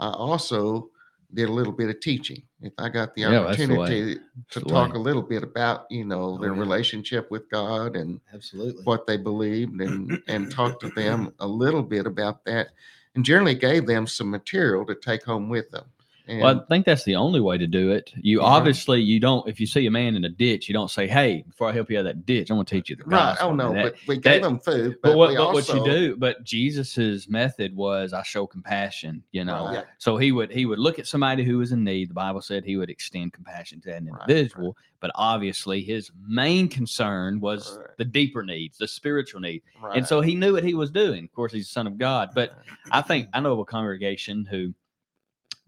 [0.00, 0.90] I also
[1.32, 2.42] did a little bit of teaching.
[2.60, 4.20] If I got the Yeah, well, the opportunity to
[4.60, 4.98] That's talk way.
[4.98, 6.60] a little bit about, you know, Oh, their yeah.
[6.60, 8.82] relationship with God and Absolutely.
[8.82, 12.68] what they believed and and talked to them a little bit about that
[13.14, 15.84] and generally gave them some material to take home with them
[16.30, 18.12] And, Well, I think that's the only way to do it.
[18.20, 18.46] You Yeah.
[18.46, 19.48] obviously you don't.
[19.48, 21.90] If you see a man in a ditch, you don't say, "Hey, before I help
[21.90, 23.16] you out of that ditch, I'm going to teach you the right.
[23.18, 24.96] gospel." Oh no, that- but we gave that- them food.
[25.02, 29.22] but what, we but what you do, but Jesus's method was, I show compassion.
[29.32, 29.84] You know, Right.
[29.98, 32.10] so he would he would look at somebody who was in need.
[32.10, 34.28] The Bible said he would extend compassion to an Right, right.
[34.30, 37.86] individual, but obviously his main concern was Right.
[37.98, 39.96] the deeper needs, the spiritual need, Right.
[39.96, 41.24] and so he knew what he was doing.
[41.24, 42.56] Of course, he's the son of God, but
[42.92, 44.74] I think I know of a congregation who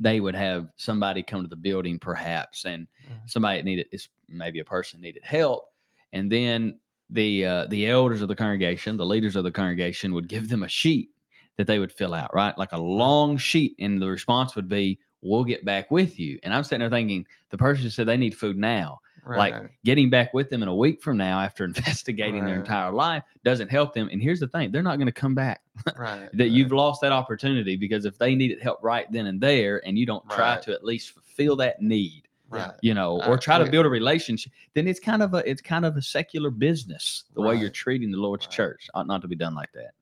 [0.03, 3.31] they would have somebody come to the building perhaps and Mhm.
[3.31, 5.65] somebody needed is maybe a person needed help
[6.13, 6.79] and then
[7.11, 10.63] the uh, the elders of the congregation the leaders of the congregation would give them
[10.63, 11.11] a sheet
[11.57, 12.57] that they would fill out right?
[12.59, 16.39] Like a long sheet and the response would be we'll get back with you.
[16.43, 19.55] And i'm sitting there thinking the person said they need food now like
[19.85, 23.69] getting back with them in a week from now after investigating their entire life doesn't
[23.71, 25.61] help them and here's the thing they're not going to come back
[25.97, 26.29] right.
[26.33, 26.51] that right.
[26.51, 30.05] you've lost that opportunity because if they needed help right then and there and you
[30.07, 30.63] don't try Right.
[30.63, 32.73] to at least fulfill that need right.
[32.83, 35.85] you know or try to build a relationship then it's kind of a it's kind
[35.85, 38.53] of a secular business the way you're treating the lord's Right.
[38.57, 39.93] church ought not to be done like that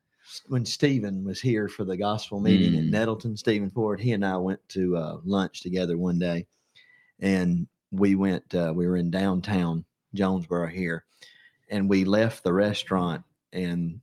[0.46, 2.90] when Stephen was here for the gospel meeting at Mm.
[2.90, 6.46] Nettleton, Stephen Ford, he and I went to uh, lunch together one day,
[7.18, 8.54] and we went.
[8.54, 11.04] Uh, we were in downtown Jonesboro here,
[11.68, 13.22] and we left the restaurant.
[13.52, 14.00] And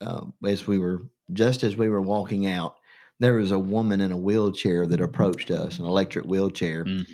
[0.00, 1.02] uh, as we were
[1.32, 2.76] just as we were walking out,
[3.18, 7.06] there was a woman in a wheelchair that approached us, an electric wheelchair, Mm.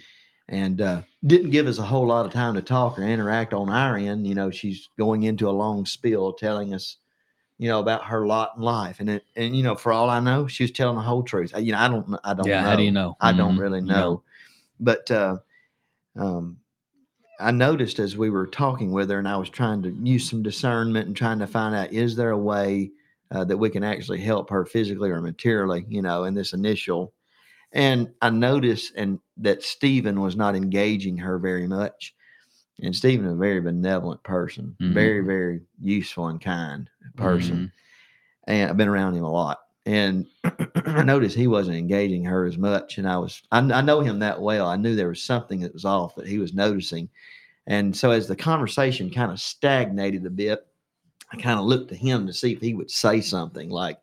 [0.48, 3.68] and uh, didn't give us a whole lot of time to talk or interact on
[3.68, 4.26] our end.
[4.26, 6.96] You know, she's going into a long spiel telling us
[7.60, 9.00] you know, about her lot in life.
[9.00, 11.52] And it, and you know, for all I know, she was telling the whole truth.
[11.58, 12.68] You know, I don't, I don't yeah know.
[12.68, 13.58] how do you know I don't Mhm.
[13.58, 14.22] really know.
[14.78, 15.38] But uh,
[16.16, 16.58] um,
[17.40, 20.42] I noticed as we were talking with her, and I was trying to use some
[20.42, 22.92] discernment and trying to find out is there a way
[23.30, 27.12] uh, that we can actually help her physically or materially, you know, in this initial.
[27.72, 32.14] And I noticed and that Stephen was not engaging her very much.
[32.82, 34.94] And Stephen is a very benevolent person, Mhm.
[34.94, 37.72] very, very useful and kind person Mhm.
[38.46, 39.58] and I've been around him a lot.
[39.88, 40.26] And
[40.84, 42.98] I noticed he wasn't engaging her as much.
[42.98, 44.66] And I was, I, I know him that well.
[44.66, 47.08] I knew there was something that was off that he was noticing.
[47.66, 50.66] And so as the conversation kind of stagnated a bit,
[51.32, 53.98] I kind of looked to him to see if he would say something like,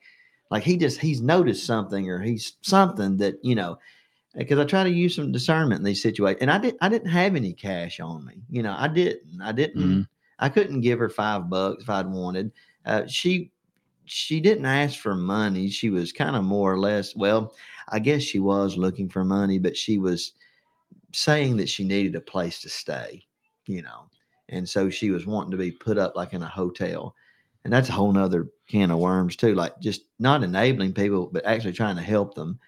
[0.50, 3.78] like he just, he's noticed something or he's something that, you know,
[4.36, 6.42] because I try to use some discernment in these situations.
[6.42, 8.42] And I didn't, I didn't have any cash on me.
[8.50, 10.08] You know, I didn't, I didn't, Mhm.
[10.40, 12.52] I couldn't give her five bucks if I'd wanted.
[12.86, 13.52] Uh, she
[14.06, 15.70] she didn't ask for money.
[15.70, 17.16] She was kind of more or less.
[17.16, 17.54] Well,
[17.90, 20.34] I guess she was looking for money, but she was
[21.14, 23.26] saying that she needed a place to stay.
[23.68, 24.10] You know,
[24.50, 27.16] and so she was wanting to be put up like in a hotel,
[27.64, 29.56] and that's a whole nother can of worms too.
[29.56, 32.60] Like just not enabling people, but actually trying to help them.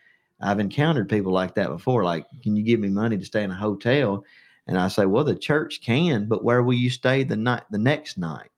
[0.42, 2.04] I've encountered people like that before.
[2.04, 4.24] Like, can you give me money to stay in a hotel?
[4.68, 7.78] And I say, well, the church can, but where will you stay the night, the
[7.78, 8.52] next night?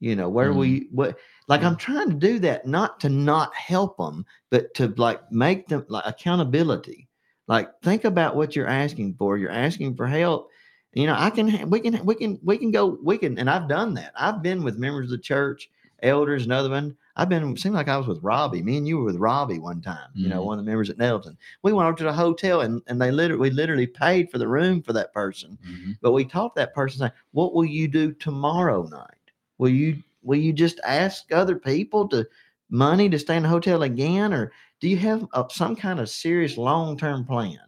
[0.00, 0.80] You know, where will Mhm.
[0.80, 4.88] you, what, like I'm trying to do that, not to not help them, but to
[4.96, 7.08] like make them like accountability.
[7.48, 9.38] Like think about what you're asking for.
[9.38, 10.50] You're asking for help.
[10.92, 13.68] You know, I can, we can, we can, we can go, we can, and I've
[13.68, 14.12] done that.
[14.16, 15.70] I've been with members of the church,
[16.02, 16.96] elders, another one.
[17.16, 18.62] I've been, it seemed like I was with Robbie.
[18.62, 20.46] Me and you were with Robbie one time, you know, Mhm.
[20.46, 21.36] one of the members at Nettleton.
[21.62, 24.48] We went over to the hotel and, and they literally, we literally paid for the
[24.48, 25.58] room for that person.
[25.66, 25.98] Mhm.
[26.00, 29.10] But we taught that person, say, what will you do tomorrow night?
[29.58, 32.26] Will you, will you just ask other people to
[32.68, 34.32] money to stay in a hotel again?
[34.32, 37.60] Or do you have a, some kind of serious long-term plan?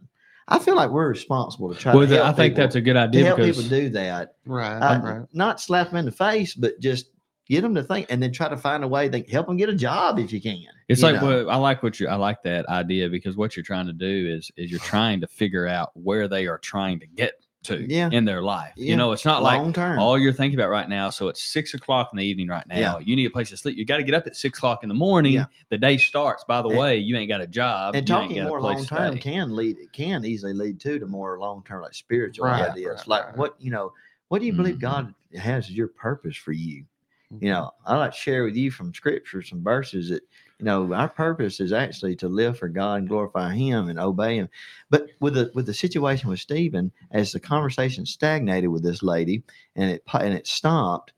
[0.47, 2.81] I feel like we're responsible to try well to help i think people, that's a
[2.81, 4.35] good to idea help because people do that.
[4.45, 4.79] Right.
[4.79, 5.21] Uh, right.
[5.31, 7.11] Not slap them in the face, but just
[7.47, 9.69] get them to think and then try to find a way they help them get
[9.69, 10.65] a job if you can.
[10.87, 11.45] It's you like know?
[11.45, 14.27] what I like what you I like that idea because what you're trying to do
[14.27, 18.09] is is you're trying to figure out where they are trying to get to Yeah.
[18.11, 18.73] in their life.
[18.77, 18.91] Yeah.
[18.91, 19.99] You know, it's not like term.
[19.99, 21.09] all you're thinking about right now.
[21.09, 22.77] So it's six o'clock in the evening right now.
[22.77, 22.99] Yeah.
[22.99, 23.77] You need a place to sleep.
[23.77, 25.33] You got to get up at six o'clock in the morning.
[25.33, 25.45] Yeah.
[25.69, 26.45] The day starts.
[26.45, 27.95] By the And- way, you ain't got a job.
[27.95, 30.99] and you ain't talking got more long term can lead it can easily lead to
[30.99, 33.37] to more long term like spiritual Right, ideas right, like right.
[33.37, 33.91] what you know
[34.29, 34.79] what do you believe Mhm.
[34.81, 36.85] god has as your purpose for you
[37.33, 37.45] Mm-hmm.
[37.45, 40.21] you know i like to share with you from scripture some verses that
[40.59, 44.35] you know our purpose is actually to live for god and glorify him and obey
[44.35, 44.49] him.
[44.89, 49.43] But with the with the situation with stephen as the conversation stagnated with this lady
[49.75, 51.13] and it and it stopped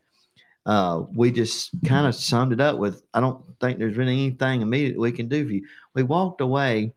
[0.68, 4.62] uh, we just kind of summed it up with i don't think there's really anything
[4.62, 5.68] immediate we can do for you.
[5.96, 6.94] We walked away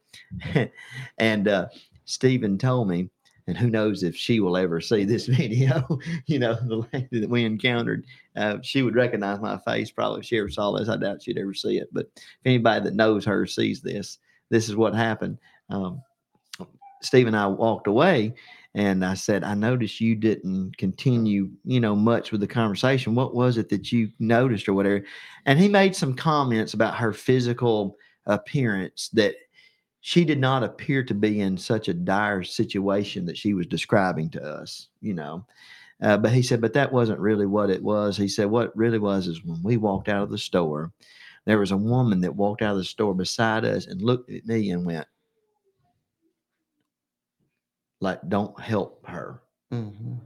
[1.18, 1.68] and uh,
[2.04, 3.08] stephen told me
[3.46, 5.86] and who knows if she will ever see this video
[6.26, 8.04] you know the lady that we encountered
[8.36, 11.38] uh, she would recognize my face probably if she ever saw this i doubt she'd
[11.38, 14.18] ever see it but if anybody that knows her sees this
[14.50, 15.38] this is what happened
[15.70, 16.02] um,
[17.04, 18.34] Steve and I walked away,
[18.74, 23.14] and I said, I noticed you didn't continue, you know, much with the conversation.
[23.14, 25.04] What was it that you noticed or whatever?
[25.46, 29.36] And he made some comments about her physical appearance that
[30.06, 34.28] she did not appear to be in such a dire situation that she was describing
[34.28, 35.46] to us, you know.
[36.02, 38.14] Uh, but he said, but that wasn't really what it was.
[38.14, 40.92] He said, what really was is when we walked out of the store,
[41.46, 44.44] there was a woman that walked out of the store beside us and looked at
[44.44, 45.06] me and went,
[48.00, 49.40] like, don't help her.
[49.72, 50.20] Mhm.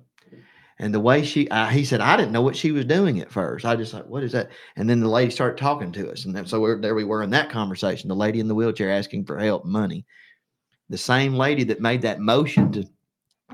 [0.81, 3.33] And the way she, I, he said, I didn't know what she was doing at
[3.33, 3.65] first.
[3.65, 4.51] I just like, what is that?
[4.77, 7.31] And then the lady started talking to us, and then, so there we were in
[7.31, 8.09] that conversation.
[8.09, 10.07] The lady in the wheelchair asking for help, money.
[10.89, 12.89] The same lady that made that motion to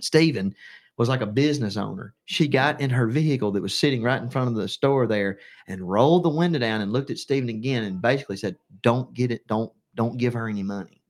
[0.01, 0.55] Stephen
[0.97, 2.15] was like a business owner.
[2.27, 5.39] She got in her vehicle that was sitting right in front of the store there
[5.67, 9.33] and rolled the window down and looked at Stephen again and basically said, "Don't get
[9.33, 9.47] it.
[9.49, 11.03] Don't don't give her any money."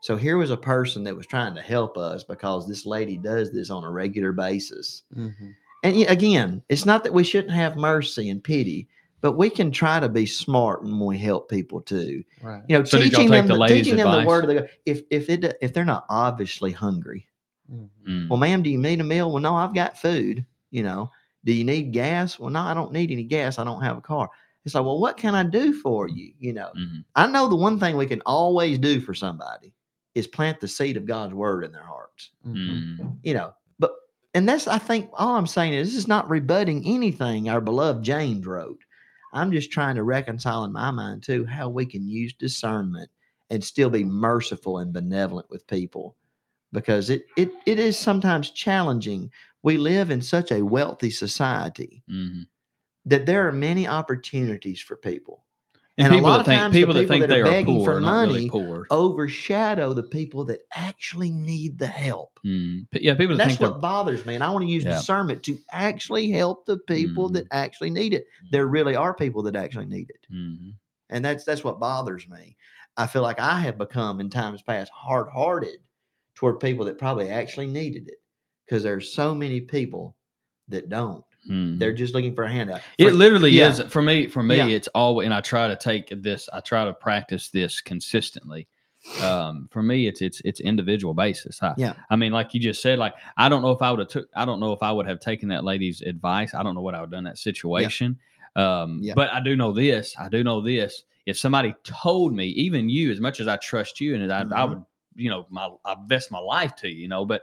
[0.00, 3.52] So here was a person that was trying to help us because this lady does
[3.52, 5.02] this on a regular basis.
[5.16, 5.54] Mhm.
[5.82, 8.88] And again, it's not that we shouldn't have mercy and pity,
[9.20, 12.22] but we can try to be smart when we help people too.
[12.42, 12.62] Right.
[12.68, 14.68] You know, So teaching them the the, teaching them the word of the God.
[14.84, 17.26] If if it if they're not obviously hungry,
[17.72, 17.88] Mhm.
[18.06, 18.28] Mm.
[18.28, 19.32] well, ma'am, do you need a meal?
[19.32, 20.44] Well, no, I've got food.
[20.70, 21.10] You know,
[21.44, 22.38] do you need gas?
[22.38, 23.58] Well, no, I don't need any gas.
[23.58, 24.28] I don't have a car.
[24.64, 26.32] It's like, well, what can I do for you?
[26.40, 27.04] You know, Mhm.
[27.14, 29.72] I know the one thing we can always do for somebody
[30.16, 32.30] is plant the seed of God's word in their hearts.
[32.46, 32.98] Mhm.
[32.98, 33.18] Mm.
[33.22, 33.92] You know, but
[34.34, 38.02] and that's I think all I'm saying is this is not rebutting anything our beloved
[38.02, 38.80] James wrote.
[39.34, 43.10] I'm just trying to reconcile in my mind too how we can use discernment
[43.50, 46.16] and still be merciful and benevolent with people
[46.72, 49.30] because it it it is sometimes challenging.
[49.62, 52.46] We live in such a wealthy society Mhm.
[53.04, 55.44] that there are many opportunities for people.
[55.98, 57.44] And, And a people lot that of think times the people that think that are
[57.44, 58.86] they are poor for not really money poor.
[58.90, 62.38] Overshadow the people that actually need the help.
[62.44, 62.86] Mm.
[62.92, 64.34] Yeah, people that that's what bothers me.
[64.34, 64.96] And I want to use Yeah.
[64.96, 68.26] discernment to actually help the people that actually need it.
[68.50, 70.26] There really are people that actually need it.
[70.30, 70.74] Mhm.
[71.08, 72.56] And that's that's what bothers me.
[72.98, 75.78] I feel like I have become in times past hard-hearted
[76.34, 78.20] toward people that probably actually needed it.
[78.66, 80.14] Because there's so many people
[80.68, 81.24] that don't.
[81.48, 81.78] Mhm.
[81.78, 82.80] They're just looking for a handout.
[82.98, 83.68] It literally yeah.
[83.70, 84.26] is for me.
[84.26, 84.66] For me, Yeah.
[84.66, 86.48] it's always, and I try to take this.
[86.52, 88.66] I try to practice this consistently.
[89.22, 91.62] Um, for me, it's it's it's individual basis.
[91.62, 91.94] I, Yeah.
[92.10, 94.28] I mean, like you just said, like I don't know if I would have took.
[94.34, 96.54] I don't know if I would have taken that lady's advice.
[96.54, 98.18] I don't know what I would have done in that situation.
[98.56, 99.14] Um, Yeah.
[99.14, 100.14] but I do know this.
[100.18, 101.04] I do know this.
[101.26, 104.44] If somebody told me, even you, as much as I trust you, and I, I
[104.44, 104.68] Mhm.
[104.70, 107.42] would, you know, my I invest my life to you, you know, but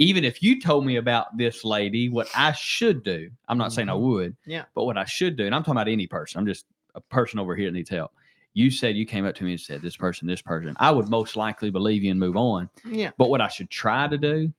[0.00, 3.90] even if you told me about this lady, what I should do, I'm not saying
[3.90, 4.00] I Mhm.
[4.00, 4.64] would, Yeah.
[4.74, 7.38] but what I should do, and I'm talking about any person, I'm just a person
[7.38, 8.10] over here that needs help.
[8.54, 11.08] You said you came up to me and said, This person, this person, I would
[11.10, 12.70] most likely believe you and move on.
[12.84, 13.10] Yeah.
[13.18, 14.52] But what I should try to do,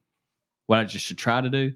[0.67, 1.73] what I just should try to do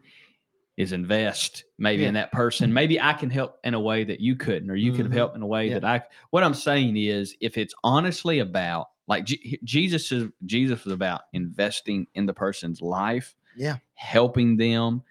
[0.77, 2.09] is invest maybe Yeah.
[2.09, 2.71] in that person.
[2.71, 5.15] Maybe I can help in a way that you couldn't, or you could have Mhm.
[5.15, 5.79] helped in a way Yeah.
[5.79, 10.83] that I what I'm saying is if it's honestly about like Je- Jesus is Jesus
[10.85, 13.77] was about investing in the person's life, Yeah.
[13.93, 15.01] helping them,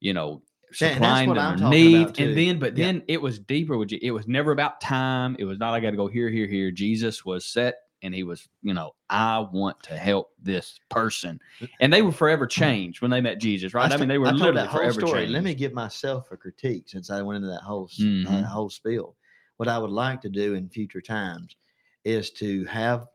[0.00, 2.18] you know, supplying their needs.
[2.18, 2.86] And then, but Yeah.
[2.86, 3.76] then it was deeper.
[3.78, 5.36] With Je- It was never about time.
[5.38, 6.70] It was not I got to go here, here, here.
[6.70, 11.40] Jesus was set, and he was, you know, I want to help this person,
[11.80, 13.86] and they were forever changed when they met Jesus, right?
[13.86, 15.20] I, st- mean, they were told literally forever story.
[15.20, 15.32] changed.
[15.32, 18.24] Let me give myself a critique since I went into that whole s- Mhm.
[18.24, 19.16] that whole spiel.
[19.56, 21.56] What I would like to do in future times
[22.04, 23.06] is to have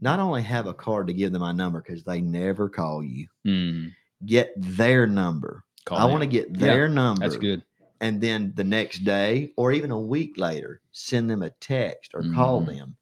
[0.00, 3.26] not only have a card to give them my number because they never call you,
[3.46, 3.92] Mm,
[4.26, 5.64] get their number.
[5.84, 7.20] call I want to get Yeah, their number.
[7.20, 7.62] That's good.
[8.00, 12.22] And then the next day or even a week later, send them a text or
[12.34, 12.66] call Mhm.
[12.78, 12.96] them.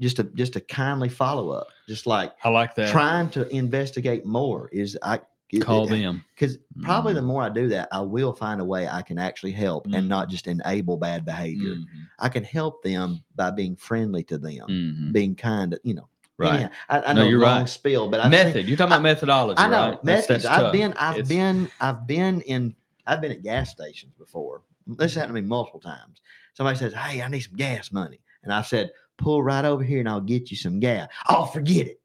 [0.00, 1.68] Just to just to kindly follow up.
[1.88, 2.90] Just like I like that.
[2.92, 6.24] trying to investigate more is I it- call it- them.
[6.34, 7.24] because probably the Mhm.
[7.26, 10.28] more I do that, I will find a way I can actually help and not
[10.28, 11.76] just enable bad behavior.
[11.76, 11.86] Mhm,
[12.18, 15.12] I can help them by being friendly to them, mhm.
[15.12, 15.70] being kind.
[15.72, 16.54] To, you know, Right.
[16.54, 17.68] anyhow, I, I No, know you're long right.
[17.68, 18.68] spill, but I've seen- Method.
[18.68, 19.58] You're talking about methodology.
[19.58, 19.90] I know right?
[20.04, 20.42] That's- methods.
[20.44, 20.72] that's I've tough.
[20.72, 22.74] been, I've It's- been, I've been in,
[23.06, 24.62] I've been at gas stations before.
[24.86, 26.20] This happened to me multiple times.
[26.54, 30.00] Somebody says, "Hey, I need some gas money," and I said, "Pull right over here,
[30.00, 32.00] and I'll get you some gas." Oh, forget it.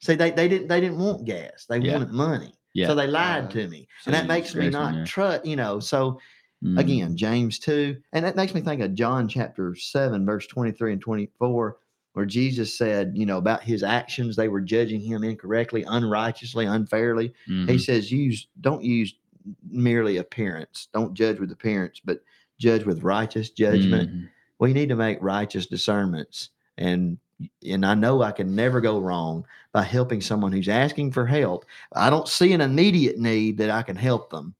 [0.00, 1.66] See, they they didn't they didn't want gas.
[1.68, 1.92] They Yeah.
[1.94, 2.54] wanted money.
[2.74, 2.86] Yeah.
[2.88, 3.50] So they lied Right.
[3.52, 5.44] to me, So and that makes me not trust.
[5.46, 6.18] You know, so
[6.64, 6.78] Mhm.
[6.78, 7.96] again, James 2.
[8.12, 11.76] And that makes me think of John chapter 7, verse 23 and 24,
[12.12, 17.32] where Jesus said, you know, about his actions, they were judging him incorrectly, unrighteously, unfairly.
[17.46, 17.80] He Mhm.
[17.80, 19.14] says, use don't use
[19.68, 20.88] merely appearance.
[20.92, 22.22] Don't judge with appearance, but
[22.58, 24.10] judge with righteous judgment.
[24.10, 24.28] Mhm.
[24.58, 27.18] We need to make righteous discernments and
[27.66, 31.64] and I know I can never go wrong by helping someone who's asking for help.
[31.92, 34.54] I don't see an immediate need that I can help them.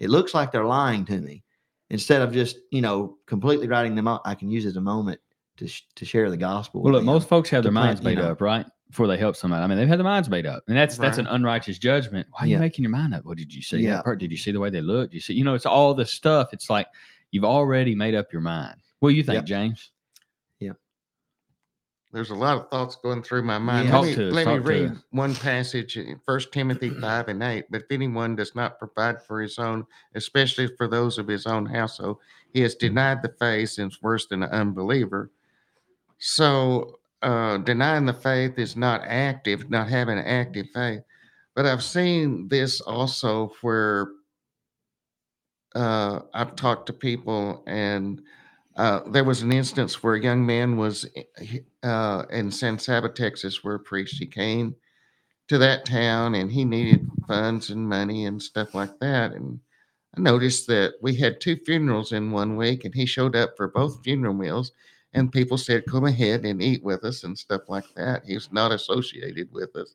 [0.00, 1.44] It looks like they're lying to me.
[1.90, 4.80] Instead of just, you know, completely writing them out, I can use it as a
[4.80, 5.20] moment
[5.58, 6.82] to, sh- to share the gospel.
[6.82, 7.06] Well, look, them.
[7.06, 8.30] most folks have to their plant, minds you made know.
[8.32, 8.66] up, right?
[8.90, 9.62] Before they help somebody.
[9.62, 12.28] I mean, they've had their minds made up, and that's that's an unrighteous judgment.
[12.32, 12.56] Why are Yeah.
[12.56, 13.24] you making your mind up?
[13.24, 13.78] What did you see?
[13.78, 13.96] Yeah.
[13.96, 14.20] That part?
[14.20, 15.12] Did you see the way they look?
[15.12, 16.50] You see, you know, it's all this stuff.
[16.52, 16.86] It's like
[17.32, 18.76] you've already made up your mind.
[19.00, 19.44] What do you think, Yep.
[19.46, 19.90] James?
[22.12, 23.88] There's a lot of thoughts going through my mind.
[23.88, 23.98] Yeah.
[23.98, 24.98] Let Talk me, to us, let me to read us.
[25.10, 27.64] one passage in First Timothy 5 and 8.
[27.72, 31.66] But if anyone does not provide for his own, especially for those of his own
[31.66, 32.18] household,
[32.52, 35.32] he has denied the faith and is worse than an unbeliever.
[36.26, 41.02] So uh, denying the faith is not active, not having an active faith.
[41.54, 44.08] But I've seen this also where
[45.74, 48.22] uh, I've talked to people, and
[48.76, 51.06] uh, there was an instance where a young man was
[51.82, 54.74] uh, in San Saba, Texas, where a priest he came
[55.48, 59.32] to that town, and he needed funds and money and stuff like that.
[59.32, 59.60] And
[60.16, 63.68] I noticed that we had two funerals in one week, and he showed up for
[63.68, 64.72] both funeral meals.
[65.14, 68.24] And people said, "Come ahead and eat with us" and stuff like that.
[68.26, 69.94] He's not associated with us.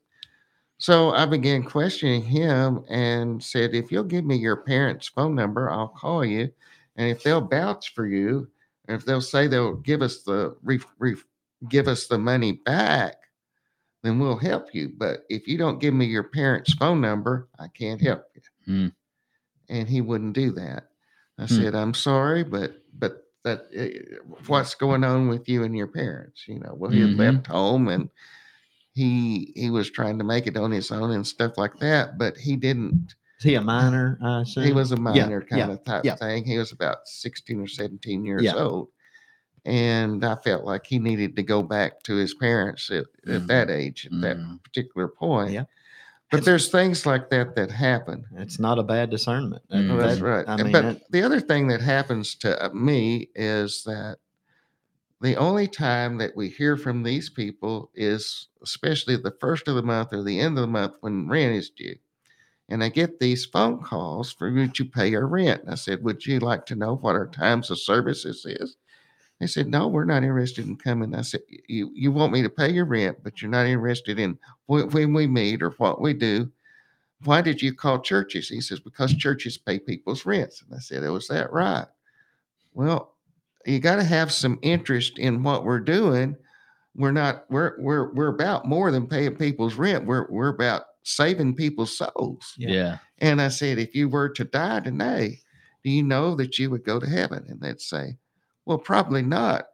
[0.79, 5.69] So I began questioning him and said, if you'll give me your parents' phone number,
[5.69, 6.49] I'll call you.
[6.95, 8.47] And if they'll vouch for you,
[8.87, 11.15] and if they'll say they'll give us the re, re,
[11.67, 13.17] give us the money back,
[14.03, 14.93] then we'll help you.
[14.97, 18.41] But if you don't give me your parents' phone number, I can't help you.
[18.65, 18.87] Hmm.
[19.67, 20.91] And he wouldn't do that.
[21.37, 21.61] I Hmm.
[21.61, 26.45] said, I'm sorry, but but that eh, what's going on with you and your parents?
[26.47, 27.17] You know, well, he had Mhm.
[27.35, 28.09] left home and
[28.93, 32.37] he he was trying to make it on his own and stuff like that, but
[32.37, 33.15] he didn't.
[33.39, 34.19] Is he a minor?
[34.21, 34.65] I assume?
[34.65, 36.15] He was a minor yeah, kind of type yeah.
[36.15, 36.45] thing.
[36.45, 38.55] He was about 16 or 17 years Yeah.
[38.55, 38.89] old.
[39.65, 43.47] And I felt like he needed to go back to his parents at, at Mhm.
[43.47, 44.63] that age, at that Mhm.
[44.63, 45.51] particular point.
[45.51, 45.65] Yeah.
[46.31, 48.25] But there's things like that that happen.
[48.37, 49.63] It's not a bad discernment.
[49.69, 49.89] That- Mm.
[49.97, 50.45] Well, that's right.
[50.47, 54.19] I mean, but that- the other thing that happens to uh, me is that
[55.21, 59.81] the only time that we hear from these people is especially the first of the
[59.83, 61.95] month or the end of the month when rent is due.
[62.69, 65.61] And I get these phone calls for would you pay your rent?
[65.63, 68.77] And I said, Would you like to know what our times of services is?
[69.39, 71.15] They said, No, we're not interested in coming.
[71.15, 74.37] I said, You you want me to pay your rent, but you're not interested in
[74.67, 76.51] wh- when we meet or what we do.
[77.23, 78.49] Why did you call churches?
[78.49, 80.61] He says, Because churches pay people's rents.
[80.61, 81.87] And I said, Oh, is that right?
[82.73, 83.15] Well,
[83.65, 86.35] you got to have some interest in what we're doing.
[86.95, 90.05] We're not, we're we're we're about more than paying people's rent.
[90.05, 92.53] We're we're about saving people's souls.
[92.57, 92.69] Yeah.
[92.69, 92.97] Yeah.
[93.19, 95.39] And I said, if you were to die today,
[95.83, 97.45] do you know that you would go to heaven?
[97.47, 98.17] And they'd say,
[98.69, 99.65] well, probably not.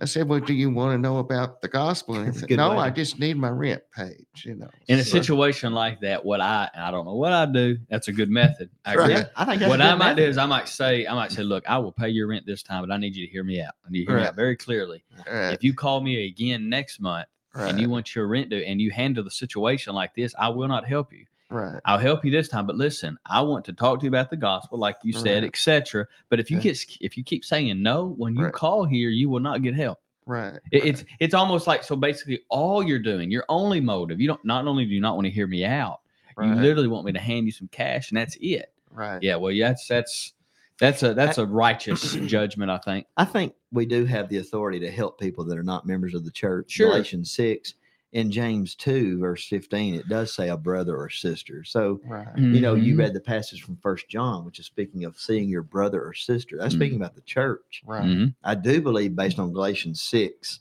[0.00, 2.14] I said, well, do you want to know about the gospel?
[2.16, 4.68] And he said, no, way I just need my rent paid, you know.
[4.88, 7.76] In a So- situation like that, what I I don't know what I do.
[7.90, 8.70] That's a good method.
[8.84, 9.04] I Right.
[9.10, 9.14] agree.
[9.16, 11.42] Yeah, I think what I good might do is I might say, I might say,
[11.42, 13.60] look, I will pay your rent this time, but I need you to hear me
[13.60, 13.74] out.
[13.86, 15.02] I need you to hear me out very clearly.
[15.30, 18.58] Right, If you call me again next month right, and you want your rent due
[18.58, 21.24] and you handle the situation like this, I will not help you.
[21.54, 24.30] Right, I'll help you this time, but listen, I want to talk to you about
[24.30, 25.48] the gospel, like you said, Right.
[25.48, 26.06] etc.
[26.28, 26.62] But if you Yeah.
[26.64, 28.52] get if you keep saying no when you Right.
[28.52, 29.98] call here, you will not get help.
[30.26, 30.58] right.
[30.70, 34.44] It, it's it's almost like so basically all you're doing, your only motive, you don't
[34.44, 36.00] not only do you not want to hear me out,
[36.38, 38.72] you literally want me to hand you some cash and that's it.
[38.90, 39.22] right.
[39.22, 40.32] Yeah, well, yeah, that's that's
[40.78, 43.06] that's a that's a righteous judgment, I think.
[43.16, 46.24] I think we do have the authority to help people that are not members of
[46.24, 46.72] the church.
[46.72, 46.88] Sure.
[46.88, 47.74] Galatians 6
[48.14, 51.64] in James 2, verse 15, it does say a brother or sister.
[51.64, 52.28] So, Right.
[52.38, 52.98] you know, you Mhm.
[53.00, 56.56] read the passage from First John, which is speaking of seeing your brother or sister.
[56.56, 57.82] That's speaking about the church.
[57.84, 58.04] Right.
[58.04, 58.34] Mhm.
[58.44, 60.60] I do believe, based on Galatians 6,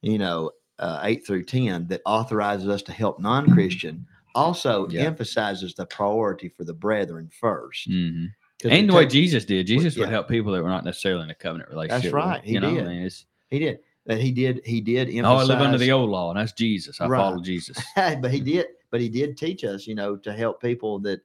[0.00, 5.02] you know, uh, 8 through 10, that authorizes us to help non Christian, also Yeah.
[5.02, 8.28] emphasizes the priority for the brethren 1st Mhm.
[8.62, 10.10] 'Cause And the way takes- Jesus did, Jesus would yeah.
[10.10, 12.04] help people that were not necessarily in a covenant relationship.
[12.14, 12.86] with him, right, he you know, did.
[12.86, 13.10] I mean,
[13.50, 13.80] he did.
[14.06, 15.24] That he did, he did emphasize.
[15.24, 17.00] oh, I live under the old law, and that's Jesus.
[17.00, 17.18] I Right.
[17.18, 17.78] follow Jesus.
[17.96, 21.20] but he did, but he did teach us, you know, to help people that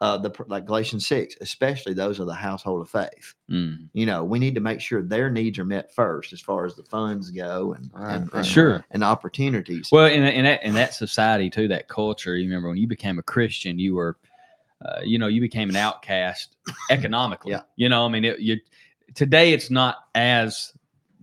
[0.00, 3.34] uh the like Galatians 6, especially those of the household of faith.
[3.50, 3.88] Mm.
[3.94, 6.74] You know, we need to make sure their needs are met first as far as
[6.74, 8.38] the funds go and, Right, and, right.
[8.40, 8.84] and Sure.
[8.90, 9.88] and opportunities.
[9.92, 12.36] Well, in, that- in that in that society too, that culture.
[12.36, 14.16] You remember when you became a Christian, you were,
[14.84, 16.56] uh, you know, you became an outcast
[16.90, 17.52] economically.
[17.52, 17.62] Yeah.
[17.76, 18.58] You know, I mean, it, you
[19.14, 20.72] today it's not as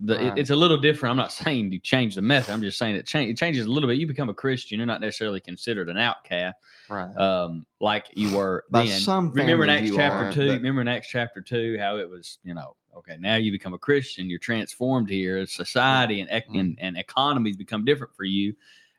[0.04, 0.38] the it- Right.
[0.38, 1.10] it's a little different.
[1.12, 2.52] I'm not saying you change the method.
[2.52, 3.98] I'm just saying it change it changes a little bit.
[3.98, 6.56] You become a Christian, you're not necessarily considered an outcast,
[6.88, 7.16] Right.
[7.16, 9.00] um, like you were By then.
[9.00, 10.46] some remember in Acts chapter are, two.
[10.48, 12.38] but- Remember in Acts chapter two how it was.
[12.44, 14.28] You know, okay, now you become a Christian.
[14.28, 15.46] You're transformed here.
[15.46, 16.60] Society and Mhm.
[16.60, 18.54] and, and economies become different for you.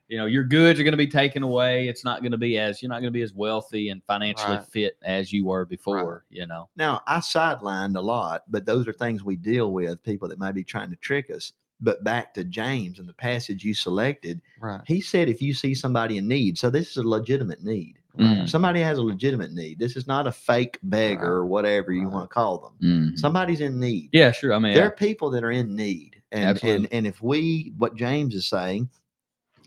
[0.10, 1.88] You know, your goods are going to be taken away.
[1.88, 4.58] It's not going to be as you're not going to be as wealthy and financially
[4.58, 4.66] Right.
[4.68, 6.26] fit as you were before.
[6.30, 6.70] You know.
[6.76, 10.54] Now, I sidelined a lot, but those are things we deal with, people that might
[10.56, 11.54] be trying to trick us.
[11.82, 14.82] But back to James and the passage you selected, Right.
[14.86, 17.98] he said, if you see somebody in need, so this is a legitimate need.
[18.18, 18.48] Mm.
[18.48, 19.80] Somebody has a legitimate need.
[19.80, 22.14] This is not a fake beggar or whatever you Right.
[22.14, 22.74] want to call them.
[23.14, 23.20] Mhm.
[23.20, 24.10] Somebody's in need.
[24.14, 24.54] Yeah, sure.
[24.54, 26.22] I mean, There are people that are in need.
[26.32, 28.90] And, and and if we what James is saying,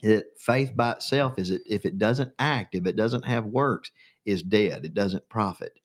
[0.02, 3.90] that faith by itself is it if it doesn't act, if it doesn't have works,
[4.24, 4.84] is dead.
[4.84, 5.78] It doesn't profit.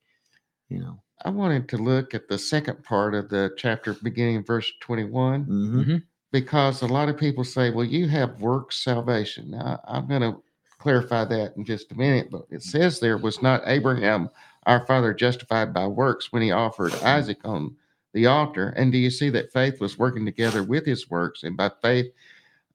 [0.69, 1.01] You know.
[1.23, 6.03] I wanted to look at the second part of the chapter, beginning verse 21, Mhm.
[6.31, 9.51] because a lot of people say, well, you have works salvation.
[9.51, 10.41] Now, I'm going to
[10.79, 14.29] clarify that in just a minute, but it says there was not Abraham,
[14.65, 17.75] our father, justified by works when he offered Isaac on
[18.13, 18.69] the altar.
[18.69, 22.11] And do you see that faith was working together with his works, and by faith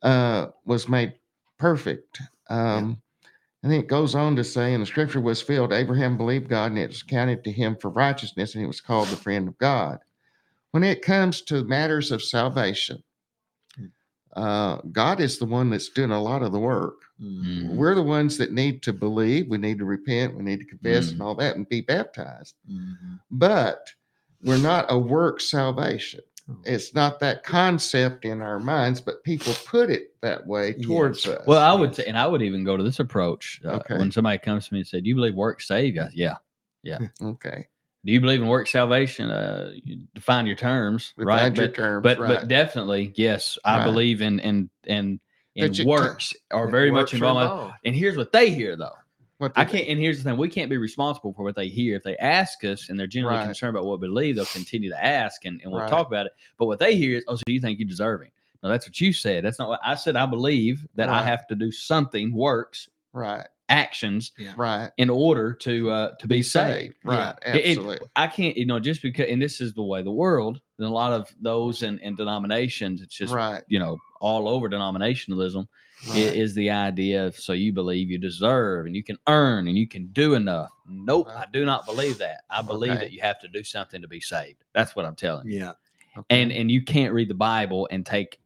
[0.03, 1.15] uh, was made
[1.59, 2.21] perfect?
[2.49, 3.03] Um,
[3.63, 6.71] And then it goes on to say, and the scripture was filled, Abraham believed God,
[6.71, 9.59] and it was counted to him for righteousness, and he was called the friend of
[9.59, 9.99] God.
[10.71, 13.03] When it comes to matters of salvation,
[13.77, 13.87] Hmm.
[14.37, 17.07] uh, God is the one that's doing a lot of the work.
[17.21, 17.45] Mhm.
[17.45, 17.75] Mhm.
[17.75, 21.09] We're the ones that need to believe, we need to repent, we need to confess,
[21.09, 21.13] Mm.
[21.13, 22.55] and all that, and be baptized.
[22.71, 23.19] Mhm.
[23.33, 23.95] But
[24.43, 26.21] we're not a work salvation.
[26.49, 26.57] Oh.
[26.65, 31.45] It's not that concept in our minds, but people put it that way towards us.
[31.47, 33.61] Well, I would say, and I would even go to this approach.
[33.65, 33.99] Uh, Okay.
[33.99, 36.37] When somebody comes to me and said, "Do you believe work save?" I, yeah.
[36.85, 36.99] Yeah.
[37.23, 37.67] Okay.
[38.05, 39.29] Do you believe in work salvation?
[39.31, 41.57] Uh, you define your terms, Define right?
[41.57, 42.29] your But, terms, but right.
[42.41, 43.85] but definitely, yes, I Right.
[43.85, 45.19] believe in in in
[45.57, 47.75] in That you- works are very much Works involved.
[47.85, 48.95] And here's what they hear though.
[49.39, 49.87] What I can't.
[49.89, 51.95] And here's the thing: we can't be responsible for what they hear.
[51.97, 53.45] If they ask us and they're generally Right.
[53.45, 55.91] concerned about what we believe, they'll continue to ask, and, and we'll Right.
[55.91, 56.33] talk about it.
[56.59, 58.31] But what they hear is, "Oh, so you think you're deserving?"
[58.63, 59.45] No, that's what you said.
[59.45, 60.17] That's not what I said.
[60.17, 64.91] I believe that I have to do something, works, Right, actions, right.
[64.97, 66.95] in order to uh to be saved.
[67.05, 68.07] Right, It- it- absolutely.
[68.17, 70.91] I can't, you know, just because, and this is the way the world, and a
[70.91, 75.69] lot of those in, in denominations, it's just, right, you know, all over denominationalism i-
[76.09, 76.19] right.
[76.19, 79.87] is the idea of so you believe you deserve and you can earn and you
[79.89, 80.71] can do enough.
[80.89, 81.47] Nope, Right.
[81.47, 82.43] I do not believe that.
[82.51, 83.01] I believe Okay.
[83.01, 84.65] that you have to do something to be saved.
[84.75, 85.59] That's what I'm telling you.
[85.61, 85.73] Yeah.
[86.31, 86.61] And Okay.
[86.61, 88.39] and you can't read the Bible and take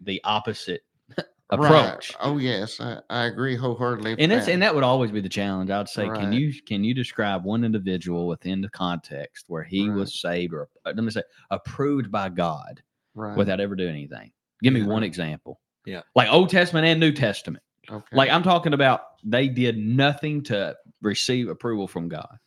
[0.00, 0.82] the opposite
[1.18, 1.26] Right.
[1.50, 2.12] approach.
[2.20, 4.16] Oh yes, I, I agree wholeheartedly.
[4.18, 4.52] And that's that.
[4.52, 5.70] and that would always be the challenge.
[5.70, 9.96] I'd say, can you can you describe one individual within the context where he Right.
[9.96, 12.82] was saved or uh, let me say approved by God
[13.14, 13.36] right.
[13.36, 14.32] without ever doing anything?
[14.62, 14.86] Give me Yeah.
[14.86, 15.60] one example.
[15.86, 16.02] Yeah.
[16.14, 17.62] Like Old Testament and New Testament.
[17.90, 18.16] okay.
[18.16, 22.38] Like I'm talking about they did nothing to receive approval from God.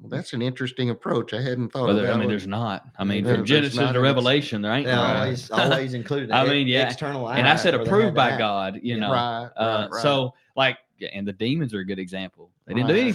[0.00, 1.32] Well, that's an interesting approach.
[1.32, 2.12] I hadn't thought Well, of that.
[2.12, 2.84] I mean, there's not.
[2.98, 6.32] I mean, There- from Genesis to Revelation, there ain't Yeah, always, always included.
[6.32, 7.30] I mean, yeah, external.
[7.30, 8.36] and I said where they had approved by.
[8.36, 9.12] God, you know.
[9.12, 10.02] right, Uh, right, right.
[10.02, 10.78] So, like,
[11.12, 12.50] and the demons are a good example.
[12.66, 13.12] They didn't do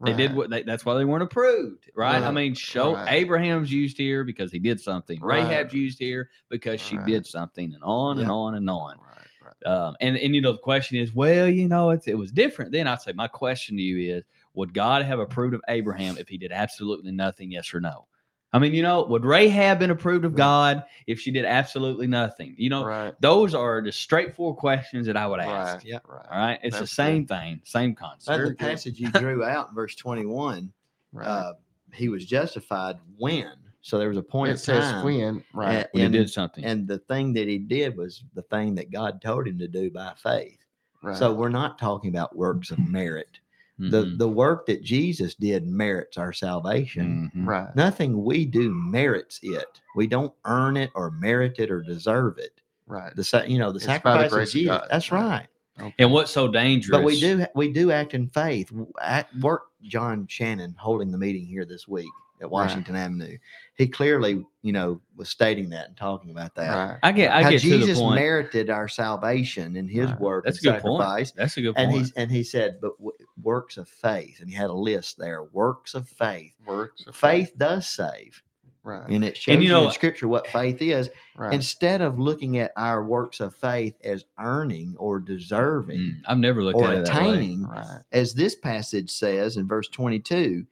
[0.00, 0.16] Right.
[0.16, 2.22] They did what they, that's why they weren't approved, right?
[2.22, 3.12] I mean, show right.
[3.14, 5.18] Abraham's used here because he did something.
[5.20, 5.42] Right.
[5.42, 7.06] Rahab's used here because she Right.
[7.06, 8.96] did something, and on and on and on.
[8.98, 9.66] Right, right.
[9.72, 12.70] Um, and and you know the question is, well, you know, it's, it was different.
[12.70, 14.24] Then I'd say my question to you is,
[14.54, 17.50] would God have approved of Abraham if he did absolutely nothing?
[17.50, 18.06] Yes or no?
[18.52, 22.54] I mean, you know, would Rahab been approved of God if she did absolutely nothing?
[22.56, 25.74] You know, right, those are the straightforward questions that I would ask.
[25.76, 25.98] right, Yeah.
[26.06, 27.02] right, All right, it's the That's good.
[27.02, 28.38] same thing, same concept.
[28.42, 30.72] But the passage you drew out in verse 21,
[31.12, 31.26] right.
[31.26, 31.52] uh,
[31.92, 33.52] he was justified when.
[33.82, 35.04] So there was a point it of says time.
[35.04, 36.64] when, right, and- when he did something.
[36.64, 39.90] And the thing that he did was the thing that God told him to do
[39.90, 40.56] by faith.
[41.02, 41.16] right.
[41.16, 43.38] So we're not talking about works of merit.
[43.78, 47.30] The Mhm, the work that Jesus did merits our salvation.
[47.34, 47.46] mhm.
[47.46, 49.66] right, Nothing we do merits it.
[49.94, 52.60] We don't earn it or merit it or deserve it.
[52.88, 53.14] right.
[53.14, 54.68] The sa- you know the It's by the sacrifice of grace of Jesus.
[54.78, 55.22] God, That's right.
[55.22, 55.46] right.
[55.80, 55.94] Okay.
[56.00, 56.90] And what's so dangerous?
[56.90, 58.72] But we do we do act in faith.
[59.00, 62.10] At work, John Shannon holding the meeting here this week
[62.40, 63.36] at Washington Avenue.
[63.74, 66.74] He clearly, you know, was stating that and talking about that.
[66.90, 66.98] Right.
[67.02, 68.16] I get, I How get to the Jesus point.
[68.16, 70.20] merited our salvation in His Right.
[70.20, 71.02] work That's a and good point.
[71.02, 71.32] sacrifice.
[71.32, 72.12] That's a good And point.
[72.16, 73.12] and he said, but w-
[73.42, 75.44] works of faith, and he had a list there.
[75.44, 76.52] Works of faith.
[76.66, 78.42] Works of Faith does save,
[78.82, 79.08] Right.
[79.08, 81.08] and it shows you you, know- in Scripture what faith is.
[81.36, 81.52] Right.
[81.54, 86.64] Instead of looking at our works of faith as earning or deserving Mm, I've never
[86.64, 87.28] looked or at it that way.
[87.30, 88.00] attaining, right.
[88.10, 90.66] as this passage says in verse 22,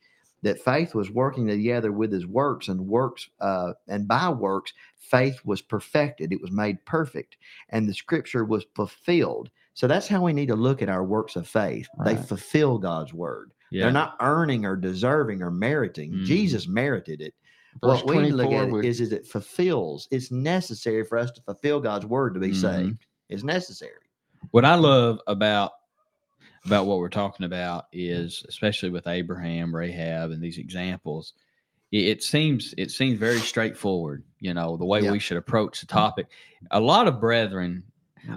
[0.47, 5.38] that faith was working together with his works and works uh, and by works faith
[5.44, 6.32] was perfected.
[6.32, 7.36] It was made perfect
[7.70, 9.51] and the scripture was fulfilled.
[9.74, 11.86] So that's how we need to look at our works of faith.
[12.05, 13.53] They fulfill god's word.
[13.72, 13.82] Yeah.
[13.82, 16.12] they're not earning or deserving or meriting.
[16.12, 16.24] Mhm.
[16.24, 17.34] jesus merited it.
[17.82, 20.07] Verse what we need to look at is is it fulfills.
[20.12, 22.55] It's necessary for us to fulfill god's word to be Mhm.
[22.61, 23.07] saved.
[23.28, 24.05] It's necessary.
[24.53, 25.72] What I love about
[26.67, 31.33] about what we're talking about is especially with Abraham, Rahab, and these examples,
[31.93, 34.25] it, it seems it seems very straightforward.
[34.41, 35.12] You know the way Yeah.
[35.12, 36.27] we should approach the topic.
[36.73, 37.85] A lot of brethren,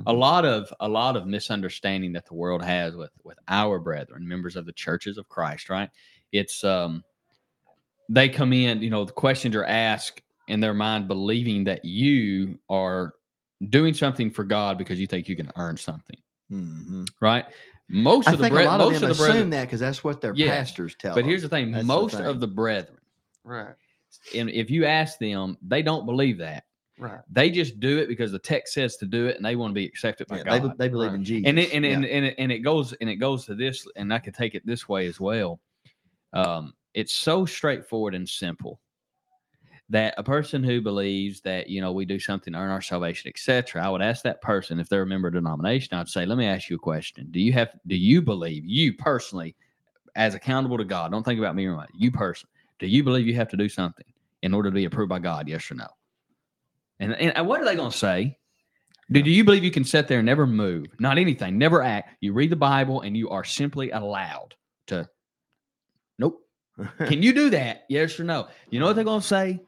[0.05, 4.27] a lot of a lot of misunderstanding that the world has with with our brethren,
[4.27, 5.69] members of the churches of Christ.
[5.69, 5.89] Right?
[6.31, 7.03] It's um
[8.07, 8.81] they come in.
[8.81, 13.13] You know the questions are asked in their mind, believing that you are
[13.69, 16.15] doing something for God because you think you can earn something
[16.49, 17.07] Mhm.
[17.19, 17.45] right?
[17.89, 19.49] Most I of the think bre- a lot of most them of the assume brethren,
[19.51, 21.29] that because that's what their Yeah, pastors tell but them.
[21.29, 22.25] here's the thing: That's the most thing.
[22.25, 22.99] of the brethren,
[23.43, 23.73] Right.
[24.35, 26.65] and if you ask them, they don't believe that.
[26.99, 27.21] Right.
[27.31, 29.75] They just do it because the text says to do it, and they want to
[29.75, 30.71] be accepted by Yeah, they, God.
[30.71, 31.15] be- they believe Right.
[31.19, 31.47] in Jesus.
[31.49, 31.91] and it, and, yeah.
[31.93, 34.53] and, and, it, and it goes and it goes to this, and I could take
[34.53, 35.59] it this way as well.
[36.33, 38.79] Um, it's so straightforward and simple
[39.89, 43.29] that a person who believes that you know we do something to earn our salvation,
[43.29, 43.83] etc.
[43.83, 45.97] I would ask that person if they're a member of a denomination.
[45.97, 48.93] I'd say, let me ask you a question: Do you have do you believe you
[48.93, 49.55] personally,
[50.15, 51.11] as accountable to God?
[51.11, 52.47] Don't think about me or my you person
[52.79, 54.05] Do you believe you have to do something
[54.43, 55.47] in order to be approved by God?
[55.47, 55.87] Yes or no?
[56.99, 58.37] And and what are they going to say?
[59.11, 62.17] Do, do you believe you can sit there and never move, not anything, never act?
[62.21, 64.53] You read the Bible and you are simply allowed
[64.87, 65.09] to.
[66.19, 66.45] Nope.
[67.07, 67.85] Can you do that?
[67.89, 68.49] Yes or no?
[68.69, 69.61] You know what they're going to say?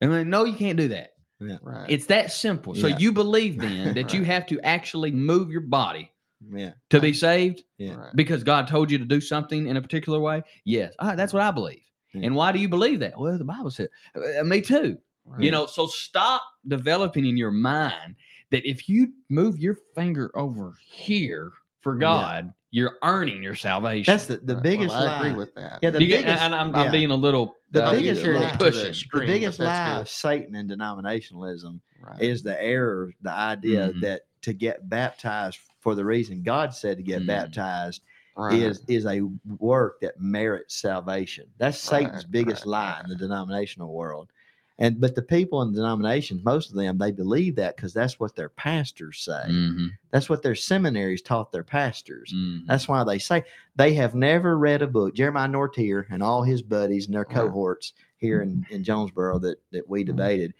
[0.00, 1.10] And then, no, you can't do that.
[1.40, 1.56] Yeah.
[1.62, 1.88] Right.
[1.90, 2.74] It's that simple.
[2.74, 2.98] So Yeah.
[2.98, 4.26] you believe then that you Right.
[4.30, 6.10] have to actually move your body
[6.52, 6.72] yeah.
[6.90, 7.94] to be saved Yeah.
[7.94, 8.16] Right.
[8.16, 10.42] because God told you to do something in a particular way?
[10.64, 10.94] Yes.
[11.00, 11.82] Ah, that's what I believe.
[12.14, 12.26] Yeah.
[12.26, 13.18] And why do you believe that?
[13.18, 14.96] Well, the Bible said, uh, me too.
[15.26, 15.42] Right.
[15.42, 18.14] You know, so stop developing in your mind
[18.50, 22.00] that if you move your finger over here for Yeah.
[22.00, 24.12] God, you're earning your salvation.
[24.12, 25.18] That's the, the biggest well, I lie.
[25.28, 25.78] agree with that.
[25.80, 26.90] Yeah, the You get- biggest, and I'm, I'm yeah.
[26.90, 28.82] being a little the uh, biggest a lie, little pushing.
[28.82, 30.00] the extreme, but biggest lie good.
[30.00, 32.20] of Satan and denominationalism Right.
[32.20, 34.00] is the error, the idea Mhm.
[34.00, 37.26] that to get baptized for the reason God said to get Mhm.
[37.28, 38.02] baptized
[38.36, 38.54] right.
[38.60, 39.20] is is a
[39.58, 41.46] work that merits salvation.
[41.58, 44.30] That's Satan's Right, biggest right, lie in the denominational world.
[44.78, 48.18] And but the people in the denominations, most of them, they believe that because that's
[48.18, 49.44] what their pastors say.
[49.48, 52.32] Mhm, That's what their seminaries taught their pastors.
[52.34, 52.66] mhm.
[52.66, 53.44] That's why they say
[53.76, 55.14] they have never read a book.
[55.14, 59.88] Jeremiah Nortier and all his buddies and their cohorts here in, in Jonesboro that, that
[59.88, 60.54] we debated,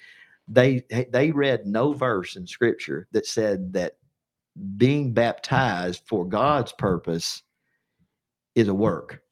[0.46, 3.96] they they read no verse in scripture that said that
[4.76, 7.42] being baptized for God's purpose
[8.54, 9.22] is a work.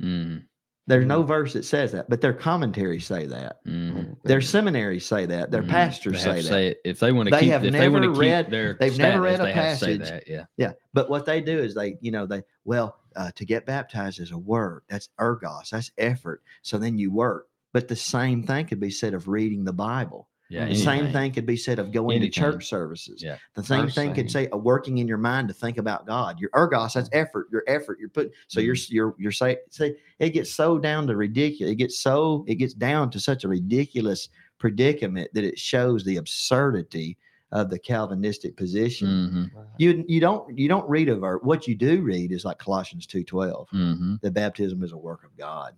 [0.00, 0.46] Mhm,
[0.88, 3.64] There's no verse that says that, but their commentaries say that.
[3.66, 4.16] mhm.
[4.24, 5.50] Their seminaries say that.
[5.50, 5.68] Their Mhm.
[5.68, 6.44] pastors say that.
[6.44, 7.50] say if they want to They keep.
[7.50, 9.78] have if they want to never keep read- their they've never read a they have
[9.78, 10.10] to say passage.
[10.26, 10.44] that, Yeah.
[10.56, 14.20] Yeah, but what they do is they, you know, they well uh, to get baptized
[14.20, 14.84] is a work.
[14.88, 15.70] That's ergos.
[15.70, 16.42] That's effort.
[16.62, 17.48] So then you work.
[17.72, 20.28] But the same thing could be said of reading the Bible.
[20.50, 20.66] Yeah.
[20.66, 22.32] The same thing could be said of going Anything.
[22.32, 23.22] to church services.
[23.22, 23.36] Yeah.
[23.54, 26.40] The same Verse thing could say uh, working in your mind to think about God.
[26.40, 27.48] Your ergos, that's effort.
[27.52, 27.98] Your effort.
[28.00, 28.32] You're putting.
[28.46, 28.94] So you're Mm-hmm.
[28.94, 31.72] you're you're say say it gets so down to ridiculous.
[31.72, 36.16] It gets so it gets down to such a ridiculous predicament that it shows the
[36.16, 37.16] absurdity
[37.52, 39.08] of the Calvinistic position.
[39.08, 39.66] Mhm, Right.
[39.78, 41.40] You you don't you don't read a verse.
[41.42, 43.68] What you do read is like Colossians two twelve.
[43.70, 44.20] mhm.
[44.22, 45.74] That baptism is a work of God.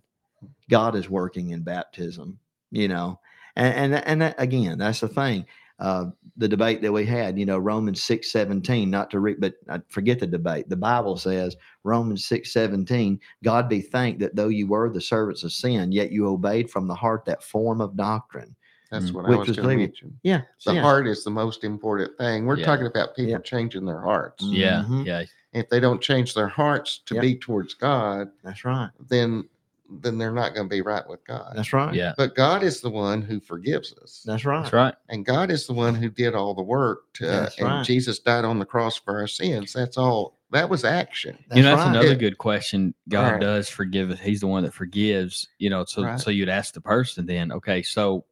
[0.68, 2.38] God is working in baptism.
[2.72, 3.18] You know,
[3.60, 5.46] and and and that, again, that's the thing.
[5.78, 6.06] Uh,
[6.36, 8.90] the debate that we had, you know, Romans six seventeen.
[8.90, 10.68] Not to read, but I forget the debate.
[10.68, 13.18] The Bible says Romans six seventeen.
[13.44, 16.86] God be thanked that though you were the servants of sin, yet you obeyed from
[16.86, 18.54] the heart that form of doctrine.
[18.90, 19.14] That's Mm.
[19.14, 20.18] what I Which was was going to mention.
[20.24, 20.82] Yeah, The yeah.
[20.82, 22.44] heart is the most important thing.
[22.44, 22.66] We're Yeah.
[22.66, 23.38] talking about people Yeah.
[23.38, 24.42] changing their hearts.
[24.44, 24.84] Yeah.
[24.86, 25.06] Mhm.
[25.06, 25.22] Yeah.
[25.52, 27.22] If they don't change their hearts to Yep.
[27.22, 28.90] be towards God, That's right.
[29.08, 29.48] then
[29.90, 31.52] then they're not going to be right with God.
[31.56, 31.94] That's right.
[31.94, 32.12] Yeah.
[32.16, 34.22] But God is the one who forgives us.
[34.24, 34.62] That's right.
[34.62, 34.94] That's right.
[35.08, 37.12] and God is the one who did all the work.
[37.14, 37.84] To, That's and right.
[37.84, 39.72] Jesus died on the cross for our sins.
[39.72, 40.38] That's all.
[40.52, 41.38] That was action.
[41.48, 41.90] That's you know, that's right.
[41.90, 42.14] another Yeah.
[42.14, 42.94] good question.
[43.08, 43.40] God Right.
[43.40, 44.18] does forgive us.
[44.20, 45.48] He's the one that forgives.
[45.58, 46.20] You know, so Right.
[46.20, 48.24] so you'd ask the person then, okay, so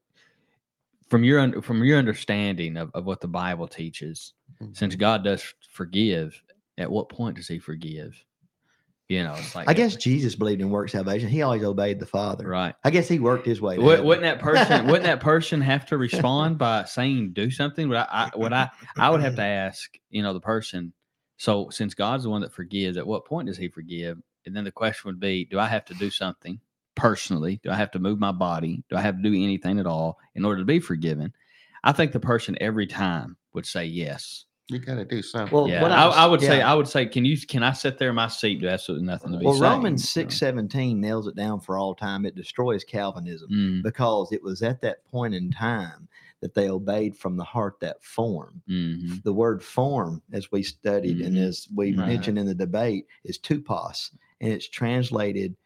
[1.09, 4.35] from your from your understanding of, of what the Bible teaches,
[4.73, 5.01] since Mm-hmm.
[5.01, 6.41] God does forgive,
[6.77, 8.15] at what point does He forgive?
[9.09, 11.31] You know, it's like I guess Jesus believed in work salvation.
[11.31, 12.47] He always obeyed the Father.
[12.47, 12.75] right.
[12.85, 13.77] I guess he worked his way.
[13.77, 14.07] to Wou- heaven.
[14.07, 17.89] Wouldn't that person wouldn't that person have to respond by saying do something?
[17.89, 20.93] Would I, I would I I would have to ask, you know, the person.
[21.39, 24.19] So since God's the one that forgives, at what point does he forgive?
[24.45, 26.61] And then the question would be, do I have to do something
[26.95, 27.61] personally?
[27.63, 28.83] Do I have to move my body?
[28.91, 31.33] Do I have to do anything at all in order to be forgiven?
[31.85, 34.45] I think the person every time would say yes.
[34.71, 35.57] You got to do something.
[35.57, 36.71] Well, Yeah, what I, was- I would say, yeah.
[36.71, 38.61] I would say, can you, can I sit there in my seat?
[38.61, 39.63] Do absolutely nothing to be Well, saved?
[39.63, 42.27] Romans So, six seventeen nails it down for all time.
[42.27, 46.07] It destroys Calvinism mm, because it was at that point in time
[46.41, 48.63] that they obeyed from the heart that form.
[48.69, 51.49] mhm, The word form, as we studied and Mhm.
[51.49, 52.07] as we Right.
[52.07, 54.11] mentioned in the debate, is tupos,
[54.43, 55.57] and it's translated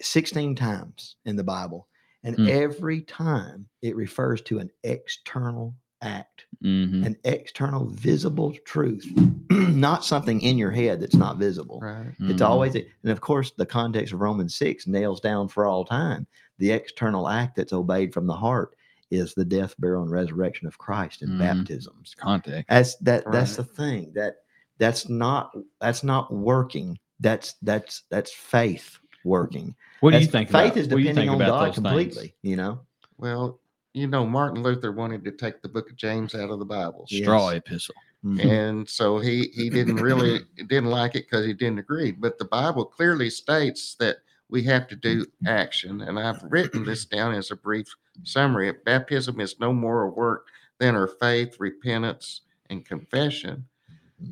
[0.00, 1.86] 16 times in the Bible.
[2.24, 2.48] And Mm.
[2.48, 7.04] every time it refers to an external act, mhm.
[7.06, 9.06] an external visible truth,
[9.50, 11.80] not something in your head that's not visible.
[11.80, 12.14] right.
[12.20, 12.46] It's Mhm.
[12.46, 16.26] always, and of course, the context of Romans 6 nails down for all time
[16.58, 18.74] the external act that's obeyed from the heart
[19.12, 21.38] is the death, burial, and resurrection of Christ in Mhm.
[21.38, 22.14] baptisms.
[22.18, 22.68] context.
[22.68, 23.30] That's that.
[23.30, 24.38] That's the thing that
[24.78, 26.98] that's not that's not working.
[27.20, 29.74] That's that's that's faith working.
[30.00, 30.48] What do you think?
[30.50, 31.74] Faith about, is what do you depending on God those things?
[31.76, 32.34] completely.
[32.42, 32.80] You know,
[33.18, 33.60] Well,
[33.98, 37.04] you know, Martin Luther wanted to take the book of James out of the Bible.
[37.08, 37.22] Yeah.
[37.22, 37.58] Straw Yes.
[37.58, 37.94] epistle.
[38.24, 38.44] Mhm.
[38.44, 42.46] and so he he didn't really didn't like it because he didn't agree but the
[42.46, 44.16] bible clearly states that
[44.50, 47.86] we have to do action and i've written this down as a brief
[48.24, 52.40] summary baptism is no more a work than our faith repentance
[52.70, 53.64] and confession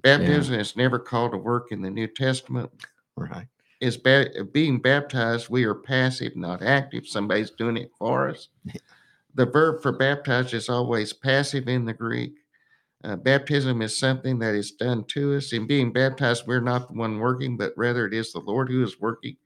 [0.02, 2.68] baptism is never called a work in the new testament
[3.14, 3.46] right.
[3.80, 8.48] is ba- being baptized we are passive not active somebody's doing it for us
[9.36, 12.34] the verb for baptized is always passive in the greek
[13.04, 15.52] uh, baptism is something that is done to us.
[15.52, 18.82] In being baptized, we're not the one working, but rather it is the Lord who
[18.82, 19.36] is working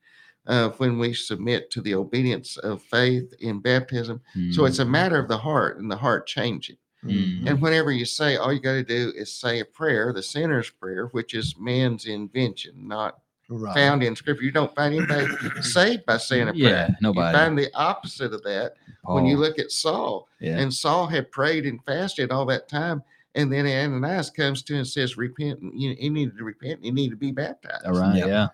[0.46, 4.22] uh, when we submit to the obedience of faith in baptism.
[4.52, 6.78] So it's a matter of the heart and the heart changing.
[7.04, 7.48] Mhm.
[7.48, 10.70] And whenever you say, all you got to do is say a prayer, the sinner's
[10.70, 13.18] prayer, which is man's invention, not
[13.50, 13.74] Right.
[13.74, 14.44] found in scripture.
[14.44, 15.26] You don't find anybody
[15.62, 16.62] saved by saying a prayer.
[16.62, 17.36] yeah, You nobody.
[17.36, 18.74] find the opposite of that
[19.04, 20.28] when you look at Saul.
[20.38, 20.58] yeah.
[20.58, 23.02] And Saul had prayed and fasted all that time.
[23.34, 25.60] And then Ananias comes to him and says, Repent.
[25.74, 26.84] You, you need to repent.
[26.84, 27.86] You need to be baptized.
[27.86, 28.28] All right, Yep.
[28.28, 28.46] yeah.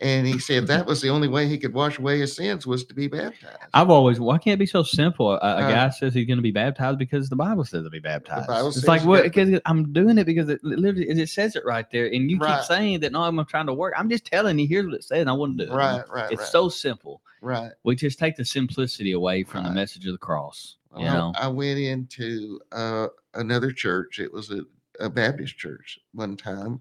[0.00, 2.84] And he said that was the only way he could wash away his sins was
[2.84, 3.56] to be baptized.
[3.74, 5.32] I've always, why can't it be so simple?
[5.32, 7.90] A, a Uh, guy says he's going to be baptized because the Bible says to
[7.90, 8.48] be baptized.
[8.48, 9.24] It's like, what?
[9.24, 12.56] Because I'm doing it because it literally it says it right there, and you Right.
[12.56, 13.94] keep saying that no, I'm trying to work.
[13.96, 15.74] I'm just telling you, here's what it says, and I want to do it.
[15.74, 16.48] right, right, It's right.
[16.48, 17.20] so simple.
[17.42, 17.72] right.
[17.82, 20.76] We just take the simplicity away from the message of the cross.
[20.92, 24.20] Well, You know, I, I went into uh, another church.
[24.20, 24.62] It was a,
[25.00, 26.80] a Baptist church one time,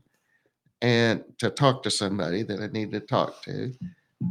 [0.82, 3.73] and to talk to somebody that I needed to talk to.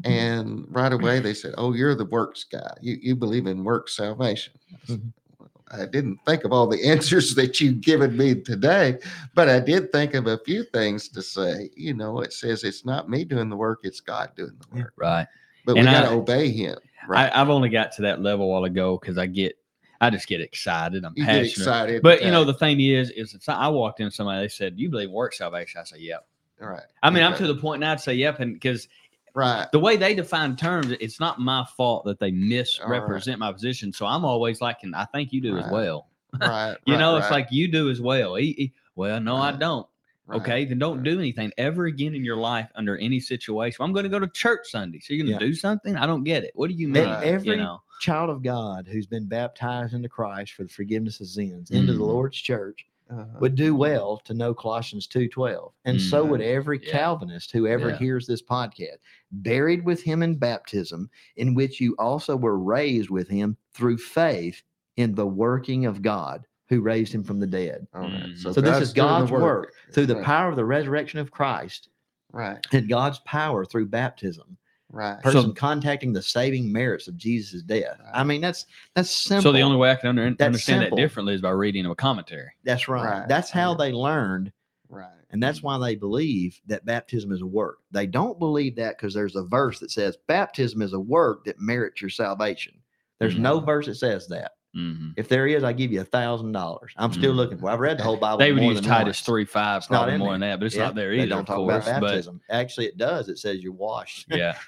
[0.05, 2.73] And right away they said, "Oh, you're the works guy.
[2.81, 5.13] You you believe in works salvation." I said, Mhm.
[5.39, 8.99] "Well, I didn't think of all the answers that you've given me today,
[9.35, 11.71] but I did think of a few things to say.
[11.77, 14.93] You know, it says it's not me doing the work; it's God doing the work.
[14.97, 15.27] right?
[15.65, 16.79] But And we got to obey Him.
[17.07, 17.33] Right?
[17.33, 19.57] I, I've only got to that level a while ago because I get,
[20.01, 21.05] I just get excited.
[21.05, 21.49] I'm you get passionate.
[21.51, 24.75] excited, But you know, the thing is, is if I walked in somebody, they said,
[24.81, 26.27] "You believe in work salvation?" I say, "Yep."
[26.61, 26.83] All right.
[27.03, 28.89] I mean, I'm to the point now to say, "Yep," and because
[29.35, 29.67] right.
[29.73, 32.35] the way they define terms, it's not my fault that they right.
[32.35, 33.93] misrepresent my position.
[33.93, 36.09] So I'm always like, and I think you do as well.
[36.41, 36.77] Right.
[36.87, 38.35] You right, know, it's like you do as well.
[38.35, 39.87] He- he- well, no, I don't.
[40.27, 40.41] right.
[40.41, 41.05] Okay, then don't right.
[41.05, 43.83] do anything ever again in your life under any situation.
[43.85, 44.99] I'm going to go to church Sunday.
[45.01, 45.51] So you're going to Yeah.
[45.51, 45.97] do something?
[45.97, 46.51] I don't get it.
[46.55, 47.05] What do you mean?
[47.05, 47.25] Right.
[47.25, 51.29] every you know, child of God who's been baptized into Christ for the forgiveness of
[51.29, 52.09] sins into the Mhm.
[52.09, 53.25] Lord's church Uh-huh.
[53.41, 55.73] would do well to know Colossians 2:12.
[55.85, 56.91] And so would every Yeah.
[56.91, 57.99] Calvinist who ever Yeah.
[57.99, 58.97] hears this podcast.
[59.31, 64.61] Buried with him in baptism, in which you also were raised with him through faith
[64.97, 67.87] in the working of God who raised him from the dead.
[67.95, 68.11] Right.
[68.11, 68.39] Mhm.
[68.39, 70.25] So this is God's work through the Right.
[70.25, 71.91] power of the resurrection of Christ
[72.33, 72.59] Right.
[72.73, 74.57] and God's power through baptism.
[74.93, 75.21] Right.
[75.21, 78.01] Person contacting the saving merits of Jesus' death.
[78.15, 79.43] I mean, that's that's simple.
[79.43, 80.97] so the only way I can under, understand simple.
[80.97, 82.51] that differently is by reading a commentary.
[82.65, 83.05] That's right.
[83.21, 83.29] Right.
[83.29, 83.77] That's how Yeah.
[83.79, 84.53] they learned,
[84.89, 85.09] Right.
[85.31, 87.79] and that's why they believe that baptism is a work.
[87.91, 91.59] They don't believe that because there's a verse that says baptism is a work that
[91.61, 92.75] merits your salvation.
[93.19, 93.67] There's no Mhm.
[93.67, 94.53] verse that says that.
[94.77, 95.15] Mhm.
[95.17, 96.93] If there is, I give you a thousand dollars.
[96.97, 97.37] I'm still Mhm.
[97.37, 97.71] looking for.
[97.71, 98.39] I've read the whole Bible.
[98.39, 99.21] They would more use than Titus once.
[99.21, 100.35] three five, It's not probably in more there.
[100.35, 101.27] than that, but it's Yeah, not there They either.
[101.29, 102.41] don't of talk course, about but baptism.
[102.51, 103.29] Actually, it does.
[103.29, 104.27] It says you're washed.
[104.31, 104.59] yeah,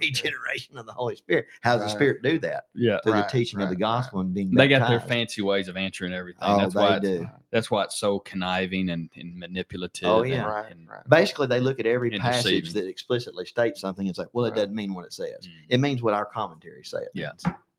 [0.00, 1.46] Regeneration of the Holy Spirit.
[1.62, 2.64] How does the Spirit do that?
[2.74, 2.98] yeah.
[3.02, 4.02] Through Right, the teaching of the right, right.
[4.02, 6.42] gospel and being They got their fancy ways of answering everything.
[6.42, 7.28] Oh, that's they why it's, do.
[7.50, 10.08] that's why it's so conniving and, and manipulative.
[10.08, 10.42] Oh, and- yeah.
[10.44, 10.70] Right.
[10.70, 11.00] and- Right.
[11.08, 14.56] Basically, they look at every passage that explicitly states something and say, "Well, it Right.
[14.56, 15.46] doesn't mean what it says.
[15.46, 15.50] Mm.
[15.70, 17.32] It means what our commentary says." Yeah.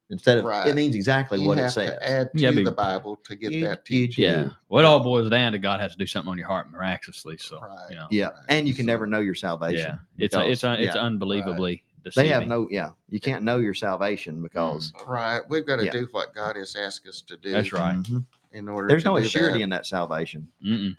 [0.10, 0.68] Means." Instead of Right.
[0.68, 1.89] it means exactly You what it have says.
[1.91, 4.24] to add to Yeah, the Bible to get You- that you teaching.
[4.24, 4.43] Yeah.
[4.43, 4.51] do.
[4.70, 7.38] Well, it all boils down to God has to do something on your heart miraculously.
[7.38, 7.89] So, Right.
[7.89, 8.34] you know, yeah, Right.
[8.49, 9.78] and you can So- never know your salvation.
[9.80, 11.01] yeah, it's because- it's un- it's yeah.
[11.01, 11.84] unbelievably
[12.16, 12.47] They have deceiving.
[12.49, 15.41] no, yeah, you can't know your salvation because Right.
[15.49, 15.91] We've got to Yeah.
[15.91, 17.51] do what God has asked us to do.
[17.51, 17.97] That's right.
[17.97, 18.26] Mhm.
[18.53, 19.62] In order there's to no do assurity that.
[19.62, 20.47] in that salvation.
[20.66, 20.95] Mm-mm.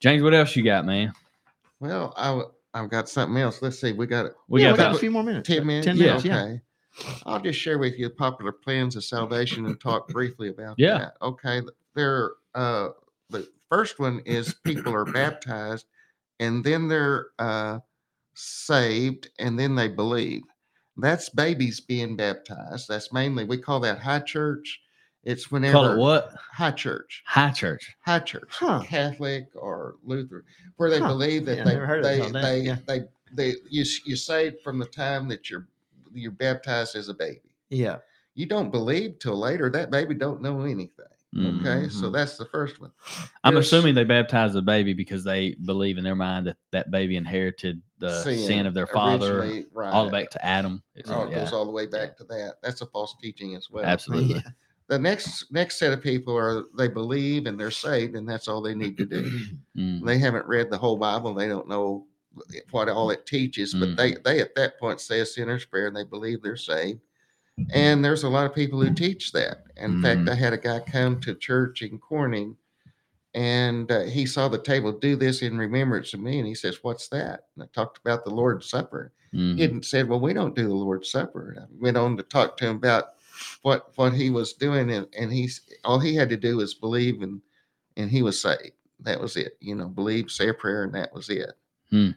[0.00, 1.12] James, what else you got, man?
[1.80, 3.62] Well, I, w- I've got something else.
[3.62, 3.92] Let's see.
[3.92, 5.46] We got We yeah, got we got about a few more minutes.
[5.48, 5.86] 10 minutes.
[5.86, 6.42] Ten minutes, yeah.
[6.42, 6.60] Okay.
[7.26, 10.98] I'll just share with you the popular plans of salvation and talk briefly about Yeah.
[10.98, 11.14] that.
[11.22, 11.62] Okay.
[11.94, 12.90] There, uh,
[13.30, 15.86] the first one is people are baptized
[16.40, 17.80] and then they're uh,
[18.34, 20.42] saved and then they believe.
[20.98, 22.88] That's babies being baptized.
[22.88, 24.80] That's mainly, we call that high church.
[25.24, 26.34] It's whenever Call it what?
[26.52, 27.94] high church, High church.
[28.02, 28.82] high church, Huh.
[28.86, 30.44] Catholic or Lutheran,
[30.76, 31.08] where they Huh.
[31.08, 32.76] believe that Yeah, they, never they, it called that, they, yeah.
[32.86, 33.00] they,
[33.32, 35.66] they, you, s- you saved from the time that you're,
[36.16, 37.40] you're baptized as a baby.
[37.70, 37.98] Yeah.
[38.34, 39.70] You don't believe till later.
[39.70, 40.90] That baby don't know anything.
[41.38, 42.12] Okay, so Mhm.
[42.14, 42.90] that's the first one.
[43.44, 46.90] I'm There's- assuming they baptize the baby because they believe in their mind that that
[46.90, 50.82] baby inherited the sin, of their father originally, all the way back to Adam.
[50.94, 52.54] It's- Oh, it yeah, goes all the way back to that.
[52.62, 53.84] That's a false teaching as well.
[53.84, 54.36] absolutely.
[54.36, 54.42] Yeah.
[54.88, 58.62] The next next set of people are they believe and they're saved, and that's all
[58.62, 59.30] they need to do.
[59.76, 60.06] Mm.
[60.06, 61.34] they haven't read the whole Bible.
[61.34, 62.06] They don't know
[62.70, 63.96] what all it teaches, but Mm.
[63.96, 67.00] they they at that point say a sinner's prayer and they believe they're saved.
[67.70, 69.64] And there's a lot of people who teach that.
[69.78, 70.28] In fact, Mhm.
[70.30, 72.54] I had a guy come to church in Corning,
[73.34, 76.82] and uh, he saw the table do this in remembrance of me, and he says,
[76.82, 79.12] "What's that?" And I talked about the Lord's Supper.
[79.32, 79.56] Mhm.
[79.56, 82.22] He hadn't said, "Well, we don't do the Lord's Supper." And I went on to
[82.22, 83.14] talk to him about
[83.62, 87.22] what what he was doing, and and he's all he had to do was believe,
[87.22, 87.40] and
[87.96, 88.72] and he was saved.
[89.00, 89.56] That was it.
[89.60, 91.52] You know, believe, say a prayer, and that was it.
[91.90, 92.10] Hmm.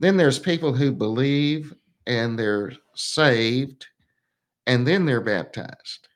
[0.00, 1.74] Then there's people who believe
[2.06, 3.86] and they're saved,
[4.66, 6.08] and then they're baptized.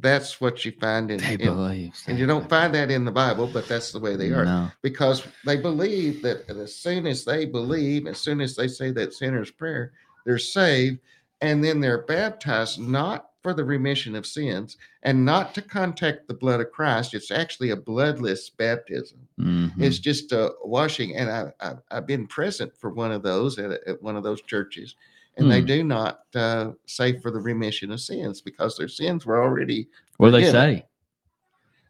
[0.00, 1.94] That's what you find in, They in- believe.
[2.06, 4.70] and you don't find that in the Bible, but that's the way they are No.
[4.80, 9.12] because they believe that as soon as they believe, as soon as they say that
[9.12, 9.92] sinner's prayer,
[10.24, 10.98] they're saved,
[11.42, 16.34] and then they're baptized not for the remission of sins and not to contact the
[16.34, 17.12] blood of Christ.
[17.14, 19.18] It's actually a bloodless baptism.
[19.38, 19.72] Mhm.
[19.78, 23.72] It's just a washing, and I, I I've been present for one of those at,
[23.86, 24.94] at one of those churches,
[25.36, 25.66] and they Hmm.
[25.66, 29.88] do not uh, say for the remission of sins because their sins were already.
[30.18, 30.86] What do they say?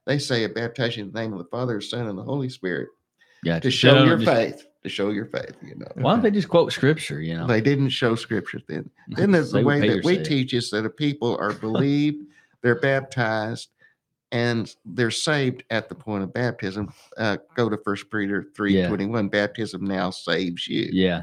[0.06, 2.88] They say a baptization in the name of the Father, Son, and the Holy Spirit
[3.44, 4.66] Yeah, to show your faith.
[4.84, 5.86] To show your faith, you know.
[5.94, 7.20] Why don't they just quote scripture?
[7.20, 8.90] You know, They didn't show scripture then.
[9.08, 10.24] Then there's the way that we said.
[10.24, 12.26] teach is that a people are believed,
[12.62, 13.68] they're baptized,
[14.32, 16.92] and they're saved at the point of baptism.
[17.16, 18.88] Uh, go to First Peter three Yeah.
[18.88, 19.28] twenty one.
[19.28, 20.88] Baptism now saves you.
[20.90, 21.22] Yeah.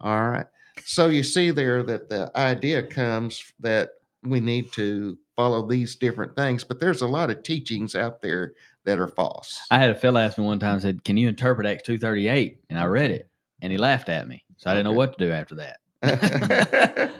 [0.00, 0.46] All right.
[0.84, 3.90] So you see there that the idea comes that
[4.24, 8.54] we need to follow these different things, but there's a lot of teachings out there
[8.86, 9.60] that are false.
[9.70, 12.60] I had a fellow ask me one time, said, Can you interpret Acts 238?
[12.70, 13.28] And I read it
[13.60, 14.42] and he laughed at me.
[14.56, 15.78] So I didn't know what to do after that.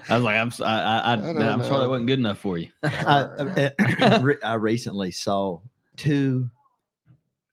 [0.08, 1.80] I was like, I'm, s- I, I, I, I don't am sorry know.
[1.80, 2.68] that wasn't good enough for you.
[2.82, 5.60] I, I, I recently saw
[5.96, 6.48] two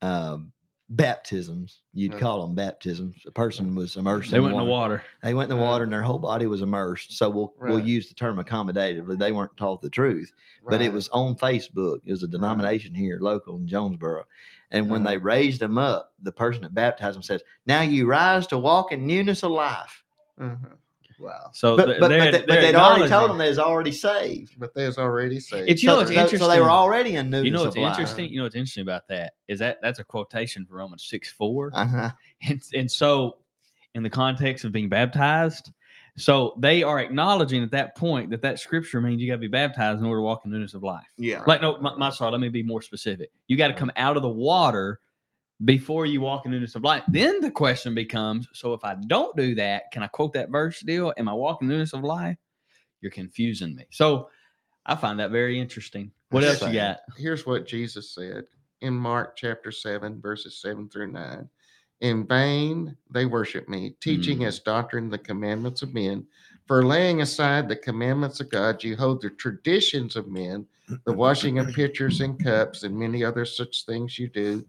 [0.00, 0.52] um,
[0.90, 1.80] baptisms.
[1.92, 3.16] You'd call them baptisms.
[3.26, 4.30] A person was immersed.
[4.30, 5.02] They went in the water.
[5.22, 7.16] They went in the water, and their whole body was immersed.
[7.16, 9.18] So we'll we'll use the term accommodatively.
[9.18, 10.32] They weren't taught the truth,
[10.68, 12.00] but it was on Facebook.
[12.04, 14.24] It was a denomination here, local in Jonesboro.
[14.70, 15.10] And when Uh-huh.
[15.12, 18.92] they raised them up, the person that baptized them says, "Now you rise to walk
[18.92, 20.02] in newness of life."
[20.40, 20.74] Uh-huh.
[21.18, 21.50] Wow.
[21.52, 23.58] So But th- but, they're- but, they, but they're they'd already told them they was
[23.58, 24.54] already saved.
[24.58, 25.68] But there's already saved.
[25.68, 27.76] It's- you know so, what's so- so they were already in newness You know what's
[27.76, 28.30] of interesting?
[28.30, 31.70] You know what's interesting about that is that that's a quotation from Romans 6 4.
[31.74, 32.10] Uh-huh.
[32.48, 33.38] And, and so,
[33.94, 35.70] in the context of being baptized,
[36.16, 39.48] so they are acknowledging at that point that that scripture means you got to be
[39.48, 41.06] baptized in order to walk in newness of life.
[41.16, 41.42] Yeah.
[41.46, 43.30] Like, no, my, my sorry, let me be more specific.
[43.48, 45.00] You got to come out of the water
[45.64, 47.04] before you walk in newness of life.
[47.08, 50.78] Then the question becomes so if I don't do that, can I quote that verse
[50.78, 51.12] still?
[51.16, 52.36] Am I walking in the newness of life?
[53.00, 53.84] You're confusing me.
[53.90, 54.28] So,
[54.86, 56.10] I find that very interesting.
[56.30, 57.00] What That's else you got?
[57.16, 58.44] Here's what Jesus said
[58.82, 61.48] in Mark chapter 7, verses 7 through 9.
[62.00, 64.46] In vain they worship me, teaching Mm.
[64.46, 66.26] as doctrine the commandments of men.
[66.66, 70.66] For laying aside the commandments of God, you hold the traditions of men,
[71.06, 74.66] the washing of pitchers and cups, and many other such things you do.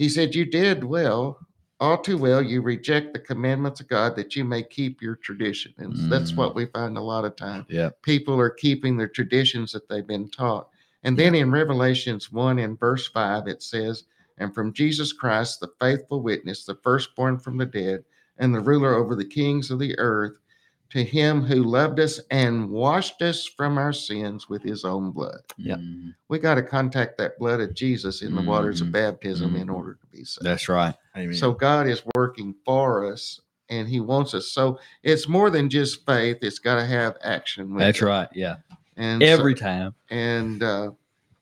[0.00, 1.38] He said, You did well,
[1.78, 2.40] all too well.
[2.40, 5.74] You reject the commandments of God that you may keep your tradition.
[5.76, 6.36] And that's Mm.
[6.38, 7.90] what we find a lot of times Yeah.
[8.00, 10.70] people are keeping their traditions that they've been taught.
[11.02, 14.04] And then in Revelations 1 and verse 5, it says,
[14.38, 18.02] And from Jesus Christ, the faithful witness, the firstborn from the dead,
[18.38, 20.38] and the ruler over the kings of the earth,
[20.90, 25.40] to him who loved us and washed us from our sins with his own blood.
[25.56, 25.78] Yep.
[25.78, 26.14] Mhm.
[26.28, 28.92] We got to contact that blood of Jesus in the waters of Mhm.
[28.92, 29.74] baptism in Mhm.
[29.74, 30.44] order to be saved.
[30.44, 30.94] That's right.
[31.16, 31.34] Amen.
[31.34, 34.48] So God is working for us and He wants us.
[34.52, 37.72] So it's more than just faith; it's got to have action.
[37.72, 38.06] With That's it.
[38.06, 38.28] right.
[38.34, 38.56] Yeah.
[38.96, 39.94] And so- Every time.
[40.10, 40.90] and uh,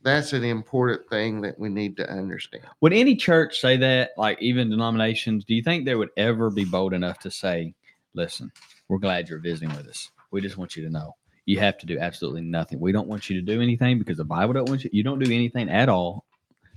[0.02, 2.64] that's an important thing that we need to understand.
[2.82, 5.44] Would any church say that, like even denominations?
[5.46, 7.74] Do you think they would ever be bold enough to say,
[8.14, 8.50] listen,
[8.88, 10.10] we're glad you're visiting with us.
[10.30, 11.14] We just want you to know
[11.46, 12.78] you have to do absolutely nothing.
[12.78, 15.18] We don't want you to do anything because the Bible don't want you, you don't
[15.18, 16.26] do anything at all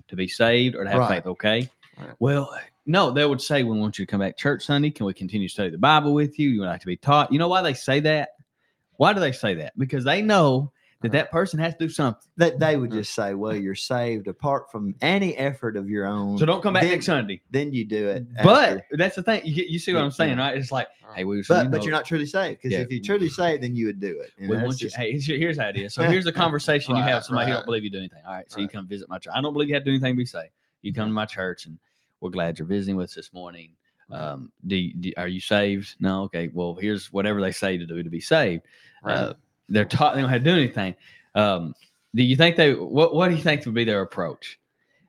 [0.07, 1.15] to be saved or to have Right.
[1.15, 1.25] faith.
[1.25, 1.69] Okay.
[1.97, 2.15] Right.
[2.19, 4.89] Well, no, they would say, we want you to come back church Sunday.
[4.89, 6.49] Can we continue to study the Bible with you?
[6.49, 7.31] You would like to be taught.
[7.33, 8.29] You know why they say that?
[8.97, 9.77] Why do they say that?
[9.77, 10.71] Because they know
[11.01, 12.21] that that person has to do something.
[12.37, 12.95] That they would Mhm.
[12.99, 16.73] just say, "Well, you're saved apart from any effort of your own." So don't come
[16.73, 17.41] back then, next Sunday.
[17.51, 18.25] Then you do it.
[18.43, 18.97] But after.
[18.97, 19.41] that's the thing.
[19.45, 20.43] You, you see what I'm saying, yeah.
[20.49, 20.57] right?
[20.57, 22.79] It's like, hey, we, but but you're not truly saved because Yeah.
[22.83, 24.31] if you truly saved, then you would do it.
[24.37, 24.87] And We that's want you.
[24.87, 25.93] just- Hey, here's, here's how it is.
[25.93, 27.57] So here's the conversation you have with somebody who right.
[27.59, 28.21] don't believe you do anything.
[28.25, 29.33] All right, so you come visit my church.
[29.35, 30.15] I don't believe you have to do anything.
[30.15, 30.51] Be saved.
[30.83, 31.77] You come to my church, and
[32.19, 33.71] we're glad you're visiting with us this morning.
[34.11, 35.95] Um, do, do are you saved?
[35.99, 36.23] No.
[36.23, 36.49] Okay.
[36.53, 38.63] Well, here's whatever they say to do to be saved.
[39.05, 39.33] Uh,
[39.71, 40.15] they're taught.
[40.15, 40.95] They don't have to do anything.
[41.35, 41.73] Um,
[42.13, 42.73] do you think they?
[42.73, 44.57] What What do you think would be their approach?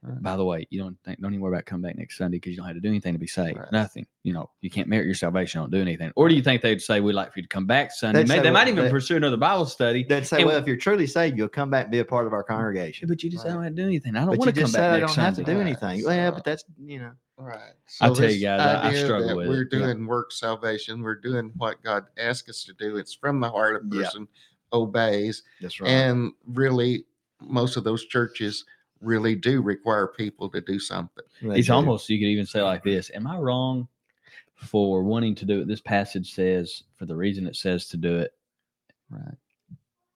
[0.04, 0.20] Right.
[0.20, 2.50] By the way, you don't think, don't even worry about coming back next Sunday because
[2.50, 3.56] you don't have to do anything to be saved.
[3.56, 3.70] Right.
[3.70, 4.04] Nothing.
[4.24, 5.60] You know, you can't merit your salvation.
[5.60, 6.10] Don't do anything.
[6.16, 8.18] Or do you think they'd say we'd like for you to come back Sunday?
[8.22, 10.02] They'd May, say, they well, might even they- pursue another Bible study.
[10.02, 12.26] They'd say, And- "Well, if you're truly saved, you'll come back and be a part
[12.26, 13.52] of our congregation." But you just Right.
[13.52, 14.16] don't have to do anything.
[14.16, 15.60] I don't want to come just back said I don't have to do Right.
[15.60, 16.04] anything.
[16.04, 17.12] Well, So- but that's you know.
[17.36, 17.60] Right.
[18.00, 19.68] I'll tell you guys, I- I struggle that with We're it.
[19.70, 19.78] Yeah.
[19.78, 21.00] doing work salvation.
[21.02, 22.96] We're doing what God asked us to do.
[22.96, 24.08] It's from the heart of Yeah.
[24.72, 25.90] Person obeys, That's right.
[25.90, 27.04] and really,
[27.40, 28.64] most of those churches
[29.00, 31.24] really do require people to do something.
[31.42, 31.74] They It's do.
[31.74, 33.88] almost you could even say like this: Am I wrong
[34.54, 35.68] for wanting to do it?
[35.68, 38.32] This passage says for the reason it says to do it.
[39.10, 39.34] Right.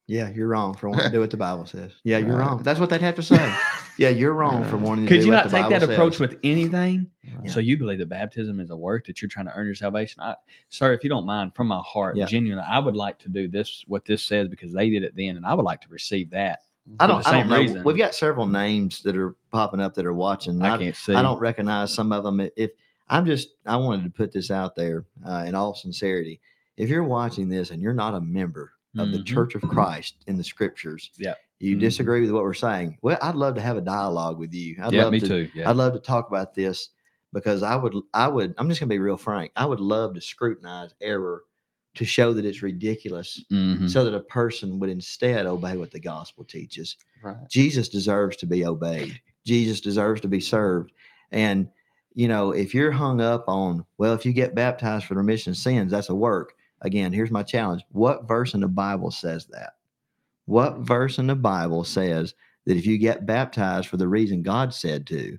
[0.07, 1.92] Yeah, you're wrong for wanting to do what the Bible says.
[2.04, 2.46] Yeah, you're Right.
[2.46, 2.62] wrong.
[2.62, 3.54] That's what they'd have to say.
[3.99, 4.86] Yeah, you're wrong for Right.
[4.86, 7.11] wanting to Could do you what not the take Bible that approach with anything?
[7.38, 7.51] Right.
[7.51, 10.22] So you believe that baptism is a work that you're trying to earn your salvation?
[10.22, 10.34] I,
[10.68, 12.26] sir, if you don't mind, from my heart, Yeah.
[12.26, 13.84] genuinely, I would like to do this.
[13.86, 16.61] What this says because they did it then, and I would like to receive that.
[17.01, 17.22] I for don't.
[17.24, 17.59] the I don't know.
[17.59, 17.84] reason.
[17.84, 20.61] We've got several names that are popping up that are watching.
[20.62, 21.14] I I, can't see.
[21.14, 22.40] I don't recognize some of them.
[22.57, 22.70] If
[23.09, 26.40] I'm just, I wanted to put this out there uh, in all sincerity.
[26.76, 29.26] If you're watching this and you're not a member of the Mhm.
[29.26, 31.34] Church of Christ in the Scriptures, Yeah.
[31.59, 31.80] You Mhm.
[31.80, 32.98] disagree with what we're saying.
[33.02, 34.76] Well, I'd love to have a dialogue with you.
[34.82, 35.50] I'd yeah, love me to, too.
[35.54, 35.70] Yeah.
[35.70, 36.90] I'd love to talk about this
[37.32, 39.52] because I would, I would, I'm just gonna be real frank.
[39.57, 41.42] I would love to scrutinize error
[41.94, 43.88] to show that it's ridiculous, Mhm.
[43.88, 46.96] so that a person would instead obey what the gospel teaches.
[47.22, 47.36] Right.
[47.48, 49.18] Jesus deserves to be obeyed.
[49.46, 50.92] Jesus deserves to be served.
[51.32, 51.68] And
[52.12, 55.50] you know, if you're hung up on, well, if you get baptized for the remission
[55.50, 56.54] of sins, that's a work.
[56.80, 57.82] Again, here's my challenge.
[57.92, 59.74] What verse in the Bible says that?
[60.47, 62.34] What verse in the Bible says
[62.66, 65.38] that if you get baptized for the reason God said to,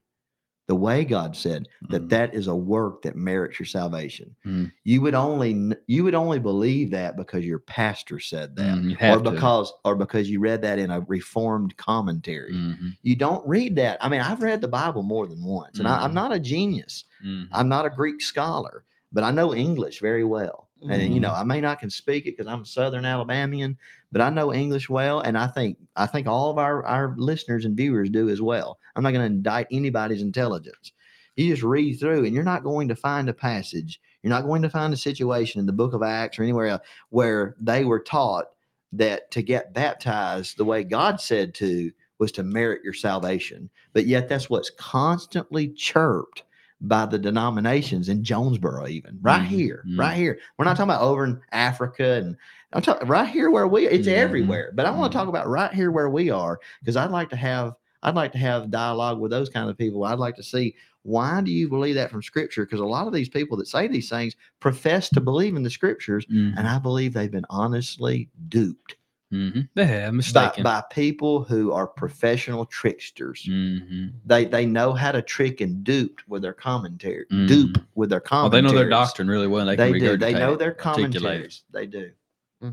[0.68, 2.10] the way God said, that Mhm.
[2.10, 4.36] that is a work that merits your salvation.
[4.46, 4.72] Mhm.
[4.84, 9.20] You would only you would only believe that because your pastor said that Mm, or
[9.20, 9.32] have to.
[9.32, 12.54] because or because you read that in a reformed commentary.
[12.54, 12.98] Mhm.
[13.04, 13.98] You don't read that.
[14.04, 16.14] I mean, I've read the Bible more than once, and I, I'm Mhm.
[16.14, 17.06] not a genius.
[17.24, 17.48] Mhm.
[17.52, 20.67] I'm not a Greek scholar, but I know English very well.
[20.90, 21.42] And you know, mm-hmm.
[21.52, 23.78] I may not can speak it because I'm a Southern Alabamian,
[24.12, 27.66] but I know English well, and I think I think all of our our listeners
[27.66, 28.80] and viewers do as well.
[28.96, 30.92] I'm not going to indict anybody's intelligence.
[31.36, 34.00] You just read through, and you're not going to find a passage.
[34.22, 36.82] You're not going to find a situation in the Book of Acts or anywhere else
[37.10, 38.46] where they were taught
[38.92, 43.70] that to get baptized the way God said to was to merit your salvation.
[43.94, 46.44] But yet, that's what's constantly chirped
[46.82, 49.98] by the denominations in Jonesboro, even right Mhm, here, mhm.
[50.00, 50.40] right here.
[50.58, 52.36] We're not talking about over in Africa and
[52.74, 54.72] I'm talking right here where we it's everywhere.
[54.76, 57.36] But I want to talk about right here where we are because I'd like to
[57.36, 57.74] have
[58.04, 60.04] I'd like to have dialogue with those kind of people.
[60.04, 62.66] I'd like to see why do you believe that from scripture?
[62.66, 65.70] Because a lot of these people that say these things profess to believe in the
[65.70, 66.54] scriptures, Mhm.
[66.58, 68.98] and I believe they've been honestly duped
[69.34, 69.68] Mhm.
[69.74, 70.64] They have by, mistaken.
[70.64, 73.44] by people who are professional tricksters.
[73.50, 74.14] Mhm.
[74.26, 77.26] They they know how to trick and dupe with their commentary.
[77.32, 77.48] Mhm.
[77.48, 78.64] Dupe with their Oh, commentaries.
[78.64, 79.66] they know their doctrine really well.
[79.66, 80.18] They, They, can do.
[80.18, 81.64] They know their articulate commentaries.
[81.72, 82.12] They do.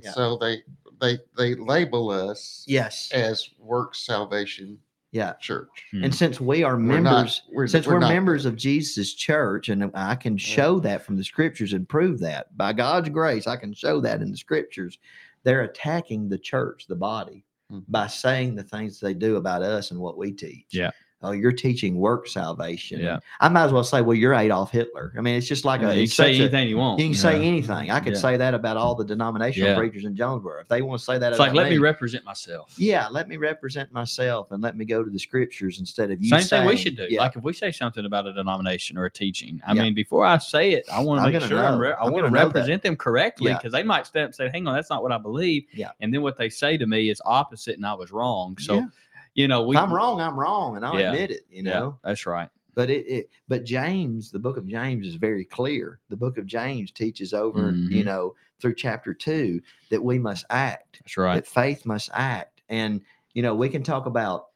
[0.03, 0.13] Yeah.
[0.13, 0.63] so they
[1.01, 3.11] they they label us Yes.
[3.13, 4.79] as work salvation
[5.11, 5.33] Yeah.
[5.41, 5.69] church.
[5.93, 6.05] Mm.
[6.05, 8.51] And since we are We're not- members, we're- since we're we're, members that.
[8.51, 12.73] of Jesus' church, and I can show that from the scriptures and prove that by
[12.73, 14.99] God's grace, I can show that in the scriptures.
[15.45, 17.85] They're attacking the church, the body, Mhm.
[17.89, 20.67] by saying the things they do about us and what we teach.
[20.73, 20.91] Yeah.
[21.25, 23.01] Oh, you're teaching work salvation.
[23.01, 23.19] Yeah.
[23.41, 25.13] I might as well say, well, you're Adolf Hitler.
[25.17, 26.99] I mean, it's just like Yeah, a, you can say a- anything you want.
[26.99, 27.91] you can you say anything.
[27.91, 28.19] I could Yeah.
[28.21, 29.77] say that about all the denominational Yeah.
[29.79, 30.61] preachers in Jonesboro.
[30.61, 32.75] If they want to say that It's like let me represent myself.
[32.77, 36.29] yeah, let me represent myself and let me go to the scriptures instead of you
[36.31, 37.07] Same thing we should do.
[37.09, 39.83] Yeah, Like if we say something about a denomination or a teaching, I Yeah.
[39.83, 42.27] mean, before I say it, I want to make sure I'm re- I I'm want
[42.27, 43.57] to represent them correctly Yeah.
[43.59, 45.91] because they might step and say, "Hang on, that's not what I believe." Yeah.
[46.01, 48.57] And then what they say to me is opposite, and I was wrong.
[48.59, 48.87] So, Yeah.
[49.35, 49.77] You know, we.
[49.77, 51.13] if I'm wrong, I'm wrong, and I'll Yeah.
[51.13, 51.47] admit it.
[51.51, 52.49] You Yeah, know, that's right.
[52.75, 56.01] but it, it but James, the book of James is very clear.
[56.09, 58.07] The book of James teaches over, you Mhm.
[58.07, 59.61] know, through chapter two
[59.91, 61.35] that we must act, That's right.
[61.37, 62.63] that faith must act.
[62.69, 63.01] And,
[63.35, 64.47] you know, we can talk about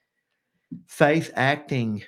[0.86, 2.02] faith acting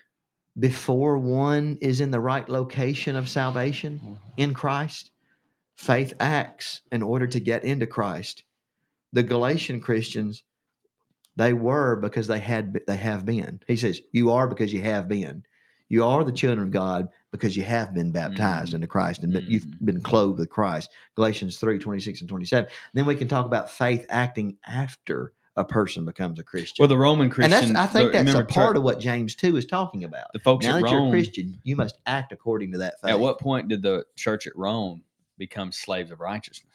[0.59, 4.19] before one is in the right location of salvation Mhm.
[4.37, 5.11] in Christ.
[5.77, 8.45] Faith acts in order to get into Christ.
[9.13, 10.43] The Galatian Christians,
[11.37, 13.61] they were because they had they have been.
[13.67, 15.45] He says, "You are because you have been.
[15.89, 18.75] You are the children of God because you have been baptized Mhm.
[18.77, 19.85] into Christ and that you've Mhm.
[19.85, 22.69] been clothed with Christ." Galatians 3, 26 and 27.
[22.95, 26.83] Then we can talk about faith acting after a person becomes a Christian.
[26.83, 27.73] Well, the Roman and Christian.
[27.75, 30.29] that's I think that's a part of what James 2 is talking about.
[30.33, 31.11] the folks Now at that you're a Rome.
[31.11, 33.11] Christian, you must act according to that faith.
[33.11, 35.03] At what point did the church at Rome
[35.39, 36.70] become slaves of righteousness?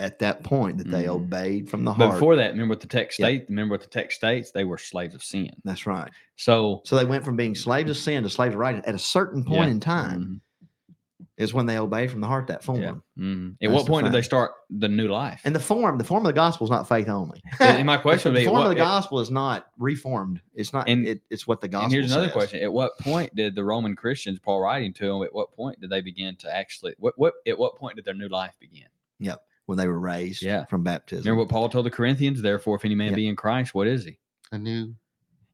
[0.00, 1.08] At that point that they Mhm.
[1.08, 2.12] obeyed from the But heart.
[2.14, 3.26] before that, remember what the text Yeah.
[3.26, 3.46] state.
[3.48, 4.52] Remember what the text states.
[4.52, 5.50] They were slaves of sin.
[5.64, 6.08] That's right.
[6.36, 8.88] So So they went from being slaves of sin to slaves of righteousness.
[8.88, 9.70] At a certain point Yeah.
[9.72, 12.80] in time mhm, is when they obeyed from the heart that form.
[12.80, 13.54] yeah, mhm.
[13.54, 15.40] At That's what point did they start the new life?
[15.44, 17.42] And the form, the form of the gospel is not faith only.
[17.60, 20.40] And my question would the form what- of the gospel is not reformed.
[20.54, 20.88] It's not.
[20.88, 21.86] And- it, it's what the gospel.
[21.86, 22.34] and here's another says.
[22.34, 25.80] question: At what point did the Roman Christians, Paul writing to them, at what point
[25.80, 26.94] did they begin to actually?
[27.00, 28.86] What what at what point did their new life begin?
[29.68, 30.64] When they were raised Yeah.
[30.64, 31.24] from baptism.
[31.26, 32.40] Remember what Paul told the Corinthians?
[32.40, 33.16] Therefore, if any man Yeah.
[33.16, 34.16] be in Christ, what is he?
[34.50, 34.94] A new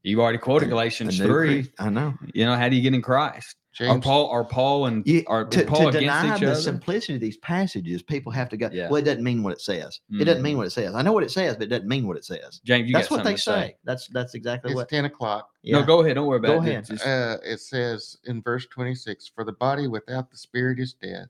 [0.03, 1.63] You've already quoted A- Galatians A three.
[1.63, 2.13] Christ- I know.
[2.33, 3.55] You know, how do you get in Christ?
[3.81, 6.61] Are Paul are Paul and You, are to, Paul to against deny each the other?
[6.61, 8.69] simplicity of these passages, people have to go.
[8.71, 8.87] Yeah.
[8.87, 9.99] Well, it doesn't mean what it says.
[10.17, 10.57] It doesn't mean Mhm.
[10.59, 10.95] what it says.
[10.95, 12.61] I know what it says, but it doesn't mean what it says.
[12.63, 13.75] James, you that's got what they something to say.
[13.83, 14.87] That's that's exactly it's what.
[14.87, 15.49] ten o'clock.
[15.61, 15.79] Yeah.
[15.81, 16.15] No, go ahead.
[16.15, 16.55] Don't worry about it.
[16.59, 16.69] Go it.
[16.69, 16.85] ahead.
[16.85, 21.27] Just- Uh, it says in verse twenty-six, "For the body without the spirit is dead,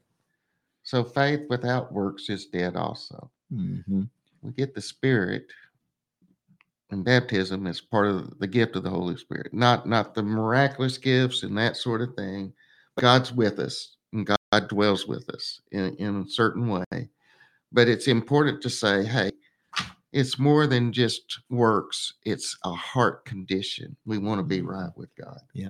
[0.85, 4.09] so faith without works is dead also." Mhm.
[4.41, 5.47] We get the spirit
[6.91, 10.97] and baptism as part of the gift of the Holy Spirit, not not the miraculous
[10.97, 12.53] gifts and that sort of thing.
[12.97, 17.09] God's with us, and God dwells with us in, in a certain way.
[17.71, 19.31] But it's important to say, hey,
[20.13, 23.97] it's more than just works, it's a heart condition.
[24.05, 25.41] We want to be right with God.
[25.53, 25.69] Yeah.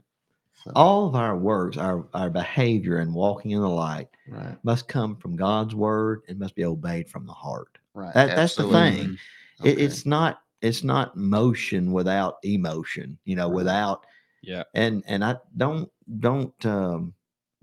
[0.75, 5.15] All of our works, our our behavior and walking in the light right, must come
[5.15, 7.77] from God's word and must be obeyed from the heart.
[7.93, 8.13] right.
[8.13, 9.09] That- that's the thing.
[9.09, 9.17] Mhm.
[9.65, 13.17] It, it's not it's not motion without emotion.
[13.25, 13.55] You know, Right.
[13.55, 14.05] without
[14.41, 14.63] Yeah.
[14.73, 15.89] and and I don't
[16.19, 17.13] don't um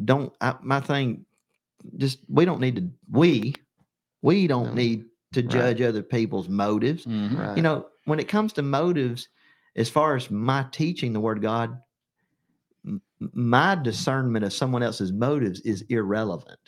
[0.04, 1.24] don't I, my thing.
[1.96, 3.54] Just we don't need to we
[4.22, 4.74] we don't No.
[4.74, 5.50] need to Right.
[5.50, 7.04] judge other people's motives.
[7.06, 7.36] Mhm.
[7.38, 7.56] right.
[7.56, 9.28] You know, when it comes to motives,
[9.74, 11.80] as far as my teaching the word of God,
[13.32, 16.58] my discernment of someone else's motives is irrelevant.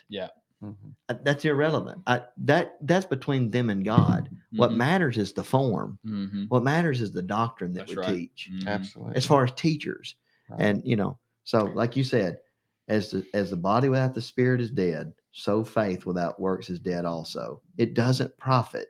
[0.63, 0.75] Mhm.
[1.11, 2.01] Uh, That's irrelevant.
[2.07, 4.31] I, that that's between them and God.
[4.53, 4.77] What Mhm.
[4.77, 5.99] matters is the form.
[6.07, 6.49] Mhm.
[6.49, 8.15] What matters is the doctrine that That's we right.
[8.15, 8.51] teach.
[8.53, 8.67] Mhm.
[8.67, 9.17] Absolutely.
[9.17, 10.15] As far as teachers,
[10.49, 10.61] Right.
[10.63, 12.39] and you know, so like you said,
[12.89, 16.79] as the as the body without the spirit is dead, so faith without works is
[16.79, 17.61] dead also.
[17.77, 18.89] It doesn't profit.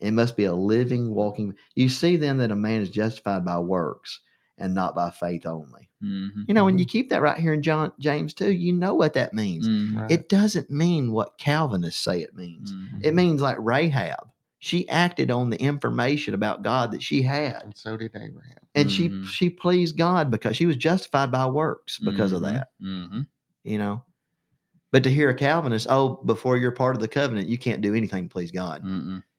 [0.00, 1.54] It must be a living, walking.
[1.76, 4.20] You see then that a man is justified by works
[4.58, 5.88] and not by faith only.
[6.02, 6.44] Mhm.
[6.48, 9.12] You know, when you keep that right here in John James 2, you know what
[9.14, 9.68] that means.
[9.68, 9.96] Mhm.
[9.96, 10.10] Right.
[10.10, 12.72] It doesn't mean what Calvinists say it means.
[12.72, 13.00] Mhm.
[13.04, 14.28] It means like Rahab.
[14.58, 17.62] She acted on the information about God that she had.
[17.64, 18.56] and so did Abraham.
[18.74, 22.68] And she she pleased God because she was justified by works because of that,
[23.64, 24.02] you know.
[24.92, 27.94] But to hear a Calvinist, oh, before you're part of the covenant, you can't do
[27.94, 28.82] anything to please God.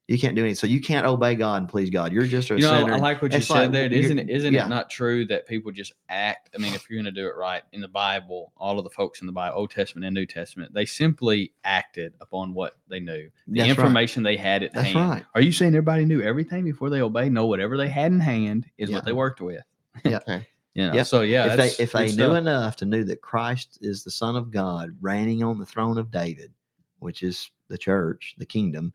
[0.08, 0.55] You can't do anything.
[0.55, 2.14] So you can't obey God and please God.
[2.14, 2.93] You're just a You know, sinner.
[2.93, 3.91] I like what you It's said like there.
[3.91, 4.30] Isn't it?
[4.30, 4.66] Isn't yeah.
[4.66, 6.49] it not true that people just act?
[6.55, 8.89] I mean, if you're going to do it right in the Bible, all of the
[8.89, 13.01] folks in the Bible, Old Testament and New Testament, they simply acted upon what they
[13.01, 13.70] knew, the That's right.
[13.80, 15.10] information they had at That's hand.
[15.10, 15.26] right.
[15.36, 17.34] Are you saying everybody knew everything before they obeyed?
[17.34, 18.95] No, whatever they had in hand is Yeah.
[18.97, 19.64] what they worked with.
[20.05, 20.20] Yeah.
[20.74, 21.08] You know, Yep.
[21.08, 22.38] so yeah, if they if they knew stuff.
[22.38, 26.12] enough to know that Christ is the Son of God reigning on the throne of
[26.12, 26.53] David,
[26.99, 28.93] which is the church, the kingdom,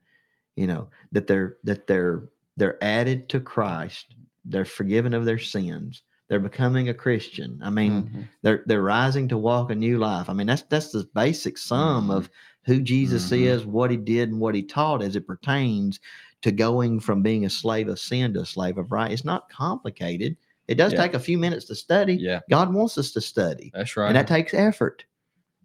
[0.57, 6.03] you know, that they're that they're they're added to Christ, they're forgiven of their sins,
[6.29, 7.59] they're becoming a Christian.
[7.63, 8.29] I mean, Mhm.
[8.43, 10.29] they're they're rising to walk a new life.
[10.29, 12.29] I mean, that's that's the basic sum of
[12.65, 13.39] who Jesus Mhm.
[13.39, 15.99] is, what he did, and what he taught as it pertains
[16.43, 19.13] to going from being a slave of sin to a slave of right.
[19.13, 20.37] It's not complicated.
[20.69, 21.03] It does Yeah.
[21.03, 22.15] take a few minutes to study.
[22.15, 24.09] Yeah, God wants us to study, that's right.
[24.09, 25.05] and that takes effort.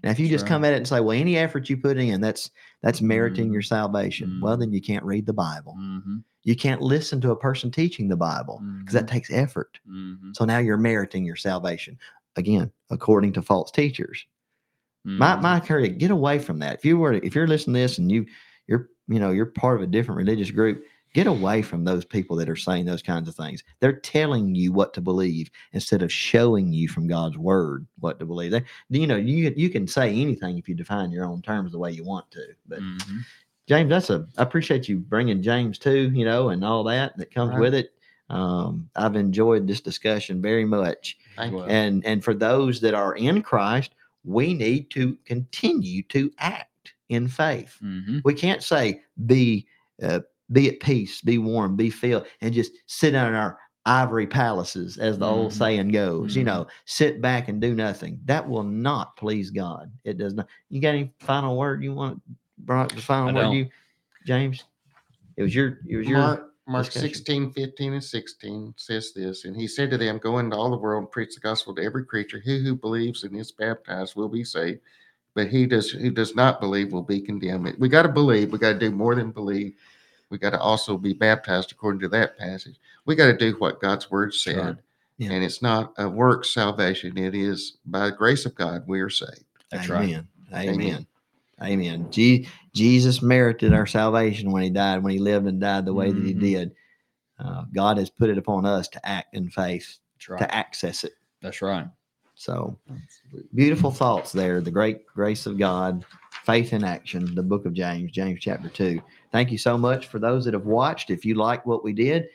[0.04, 0.45] Now, if you That's just right.
[0.45, 3.54] come at it and say, "Well, any effort you put in, that's that's meriting Mhm.
[3.54, 4.58] your salvation," well, Mhm.
[4.58, 5.82] then you can't read the Bible.
[5.82, 9.80] hmm You can't listen to a person teaching the Bible because that takes effort.
[9.86, 12.00] hmm So now you're meriting your salvation
[12.38, 14.26] again, according to false teachers.
[15.18, 15.41] My Mm-hmm.
[15.41, 16.76] my encouragement, get away from that.
[16.78, 18.26] If you were if you're listening to this and you
[18.68, 20.84] you're you know you're part of a different religious group,
[21.14, 23.64] get away from those people that are saying those kinds of things.
[23.80, 28.26] They're telling you what to believe instead of showing you from God's word what to
[28.26, 28.51] believe.
[28.51, 31.80] They, you know, you you can say anything if you define your own terms the
[31.80, 32.45] way you want to.
[32.68, 33.26] But Mhm.
[33.68, 37.32] James, that's a I appreciate you bringing James too, you know, and all that that
[37.34, 37.60] comes Right.
[37.60, 37.93] with it.
[38.30, 41.64] Um, I've enjoyed this discussion very much Thank you.
[41.64, 43.95] And and for those that are in christ
[44.26, 48.22] we need to continue to act in faith Mhm.
[48.26, 49.66] we can't say be
[50.03, 50.20] uh,
[50.52, 55.18] be at peace be warm be filled and just sit in our ivory palaces as
[55.18, 55.56] the old Mhm.
[55.56, 56.48] saying goes you Mhm.
[56.48, 60.82] know sit back and do nothing that will not please god it does not you
[60.82, 62.22] got any final word you want
[62.60, 63.56] Brock, the final I word don't.
[63.56, 63.70] you
[64.26, 64.64] james
[65.38, 67.10] it was your it was your Mark, Mark discussion.
[67.10, 70.78] 16, 15, and 16 says this, and he said to them, Go into all the
[70.78, 72.41] world and preach the gospel to every creature.
[72.43, 74.82] He who believes and is baptized will be saved,
[75.34, 77.74] but he does who does not believe will be condemned.
[77.80, 79.76] We got to believe, we got to do more than believe.
[80.30, 82.76] We got to also be baptized according to that passage.
[83.06, 84.58] We got to do what God's word said.
[84.58, 84.76] right.
[85.18, 85.32] Yeah.
[85.32, 89.10] And it's not a work salvation, it is by the grace of God we are
[89.10, 89.46] saved.
[89.72, 90.04] That's right.
[90.04, 90.28] Amen.
[90.54, 90.70] Amen.
[90.70, 91.08] Amen.
[91.64, 92.08] Amen.
[92.12, 96.12] Je- Jesus merited our salvation when he died, when he lived and died the way
[96.12, 96.40] that he Mhm.
[96.40, 96.76] did.
[97.40, 99.98] Uh, God has put it upon us to act in faith,
[100.30, 100.40] right.
[100.40, 101.14] to access it.
[101.42, 101.88] That's right.
[102.36, 102.78] So
[103.56, 104.62] beautiful thoughts there.
[104.62, 106.06] The great grace of God,
[106.44, 109.02] faith in action, the book of James, James chapter 2.
[109.32, 111.10] Thank you so much for those that have watched.
[111.10, 112.28] If you like what we did,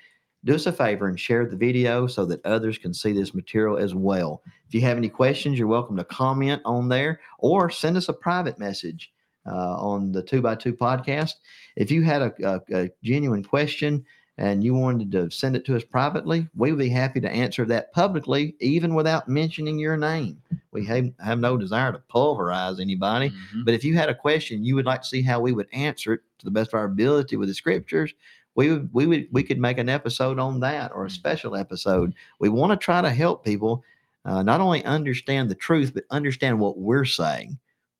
[0.45, 3.79] do us a favor and share the video so that others can see this material
[3.79, 4.43] as well.
[4.67, 8.13] If you have any questions, you're welcome to comment on there or send us a
[8.13, 9.13] private message
[9.47, 11.35] uh, on the two by two podcast.
[11.77, 14.05] If you had a, a, a genuine question
[14.39, 17.65] and you wanted to send it to us privately, we would be happy to answer
[17.67, 20.41] that publicly, even without mentioning your name.
[20.73, 23.31] We have, have no desire to pulverize anybody.
[23.31, 23.65] Mhm.
[23.65, 26.15] But if you had a question, you would like to see how we would answer
[26.15, 28.15] it to the best of our ability with the scriptures.
[28.55, 31.13] We would, we would, we could make an episode on that or a Mhm.
[31.13, 32.15] special episode.
[32.39, 33.85] We want to try to help people
[34.25, 37.59] uh, not only understand the truth, but understand what we're saying.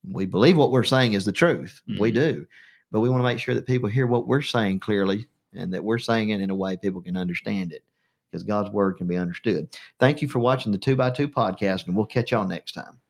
[0.09, 1.81] We believe what we're saying is the truth.
[1.99, 2.15] We Mhm.
[2.15, 2.47] do,
[2.93, 5.85] but we want to make sure that people hear what we're saying clearly and that
[5.85, 7.85] we're saying it in a way people can understand it
[8.31, 9.69] because God's word can be understood.
[10.01, 13.02] Thank you for watching the two by two podcast, and we'll catch y'all next time.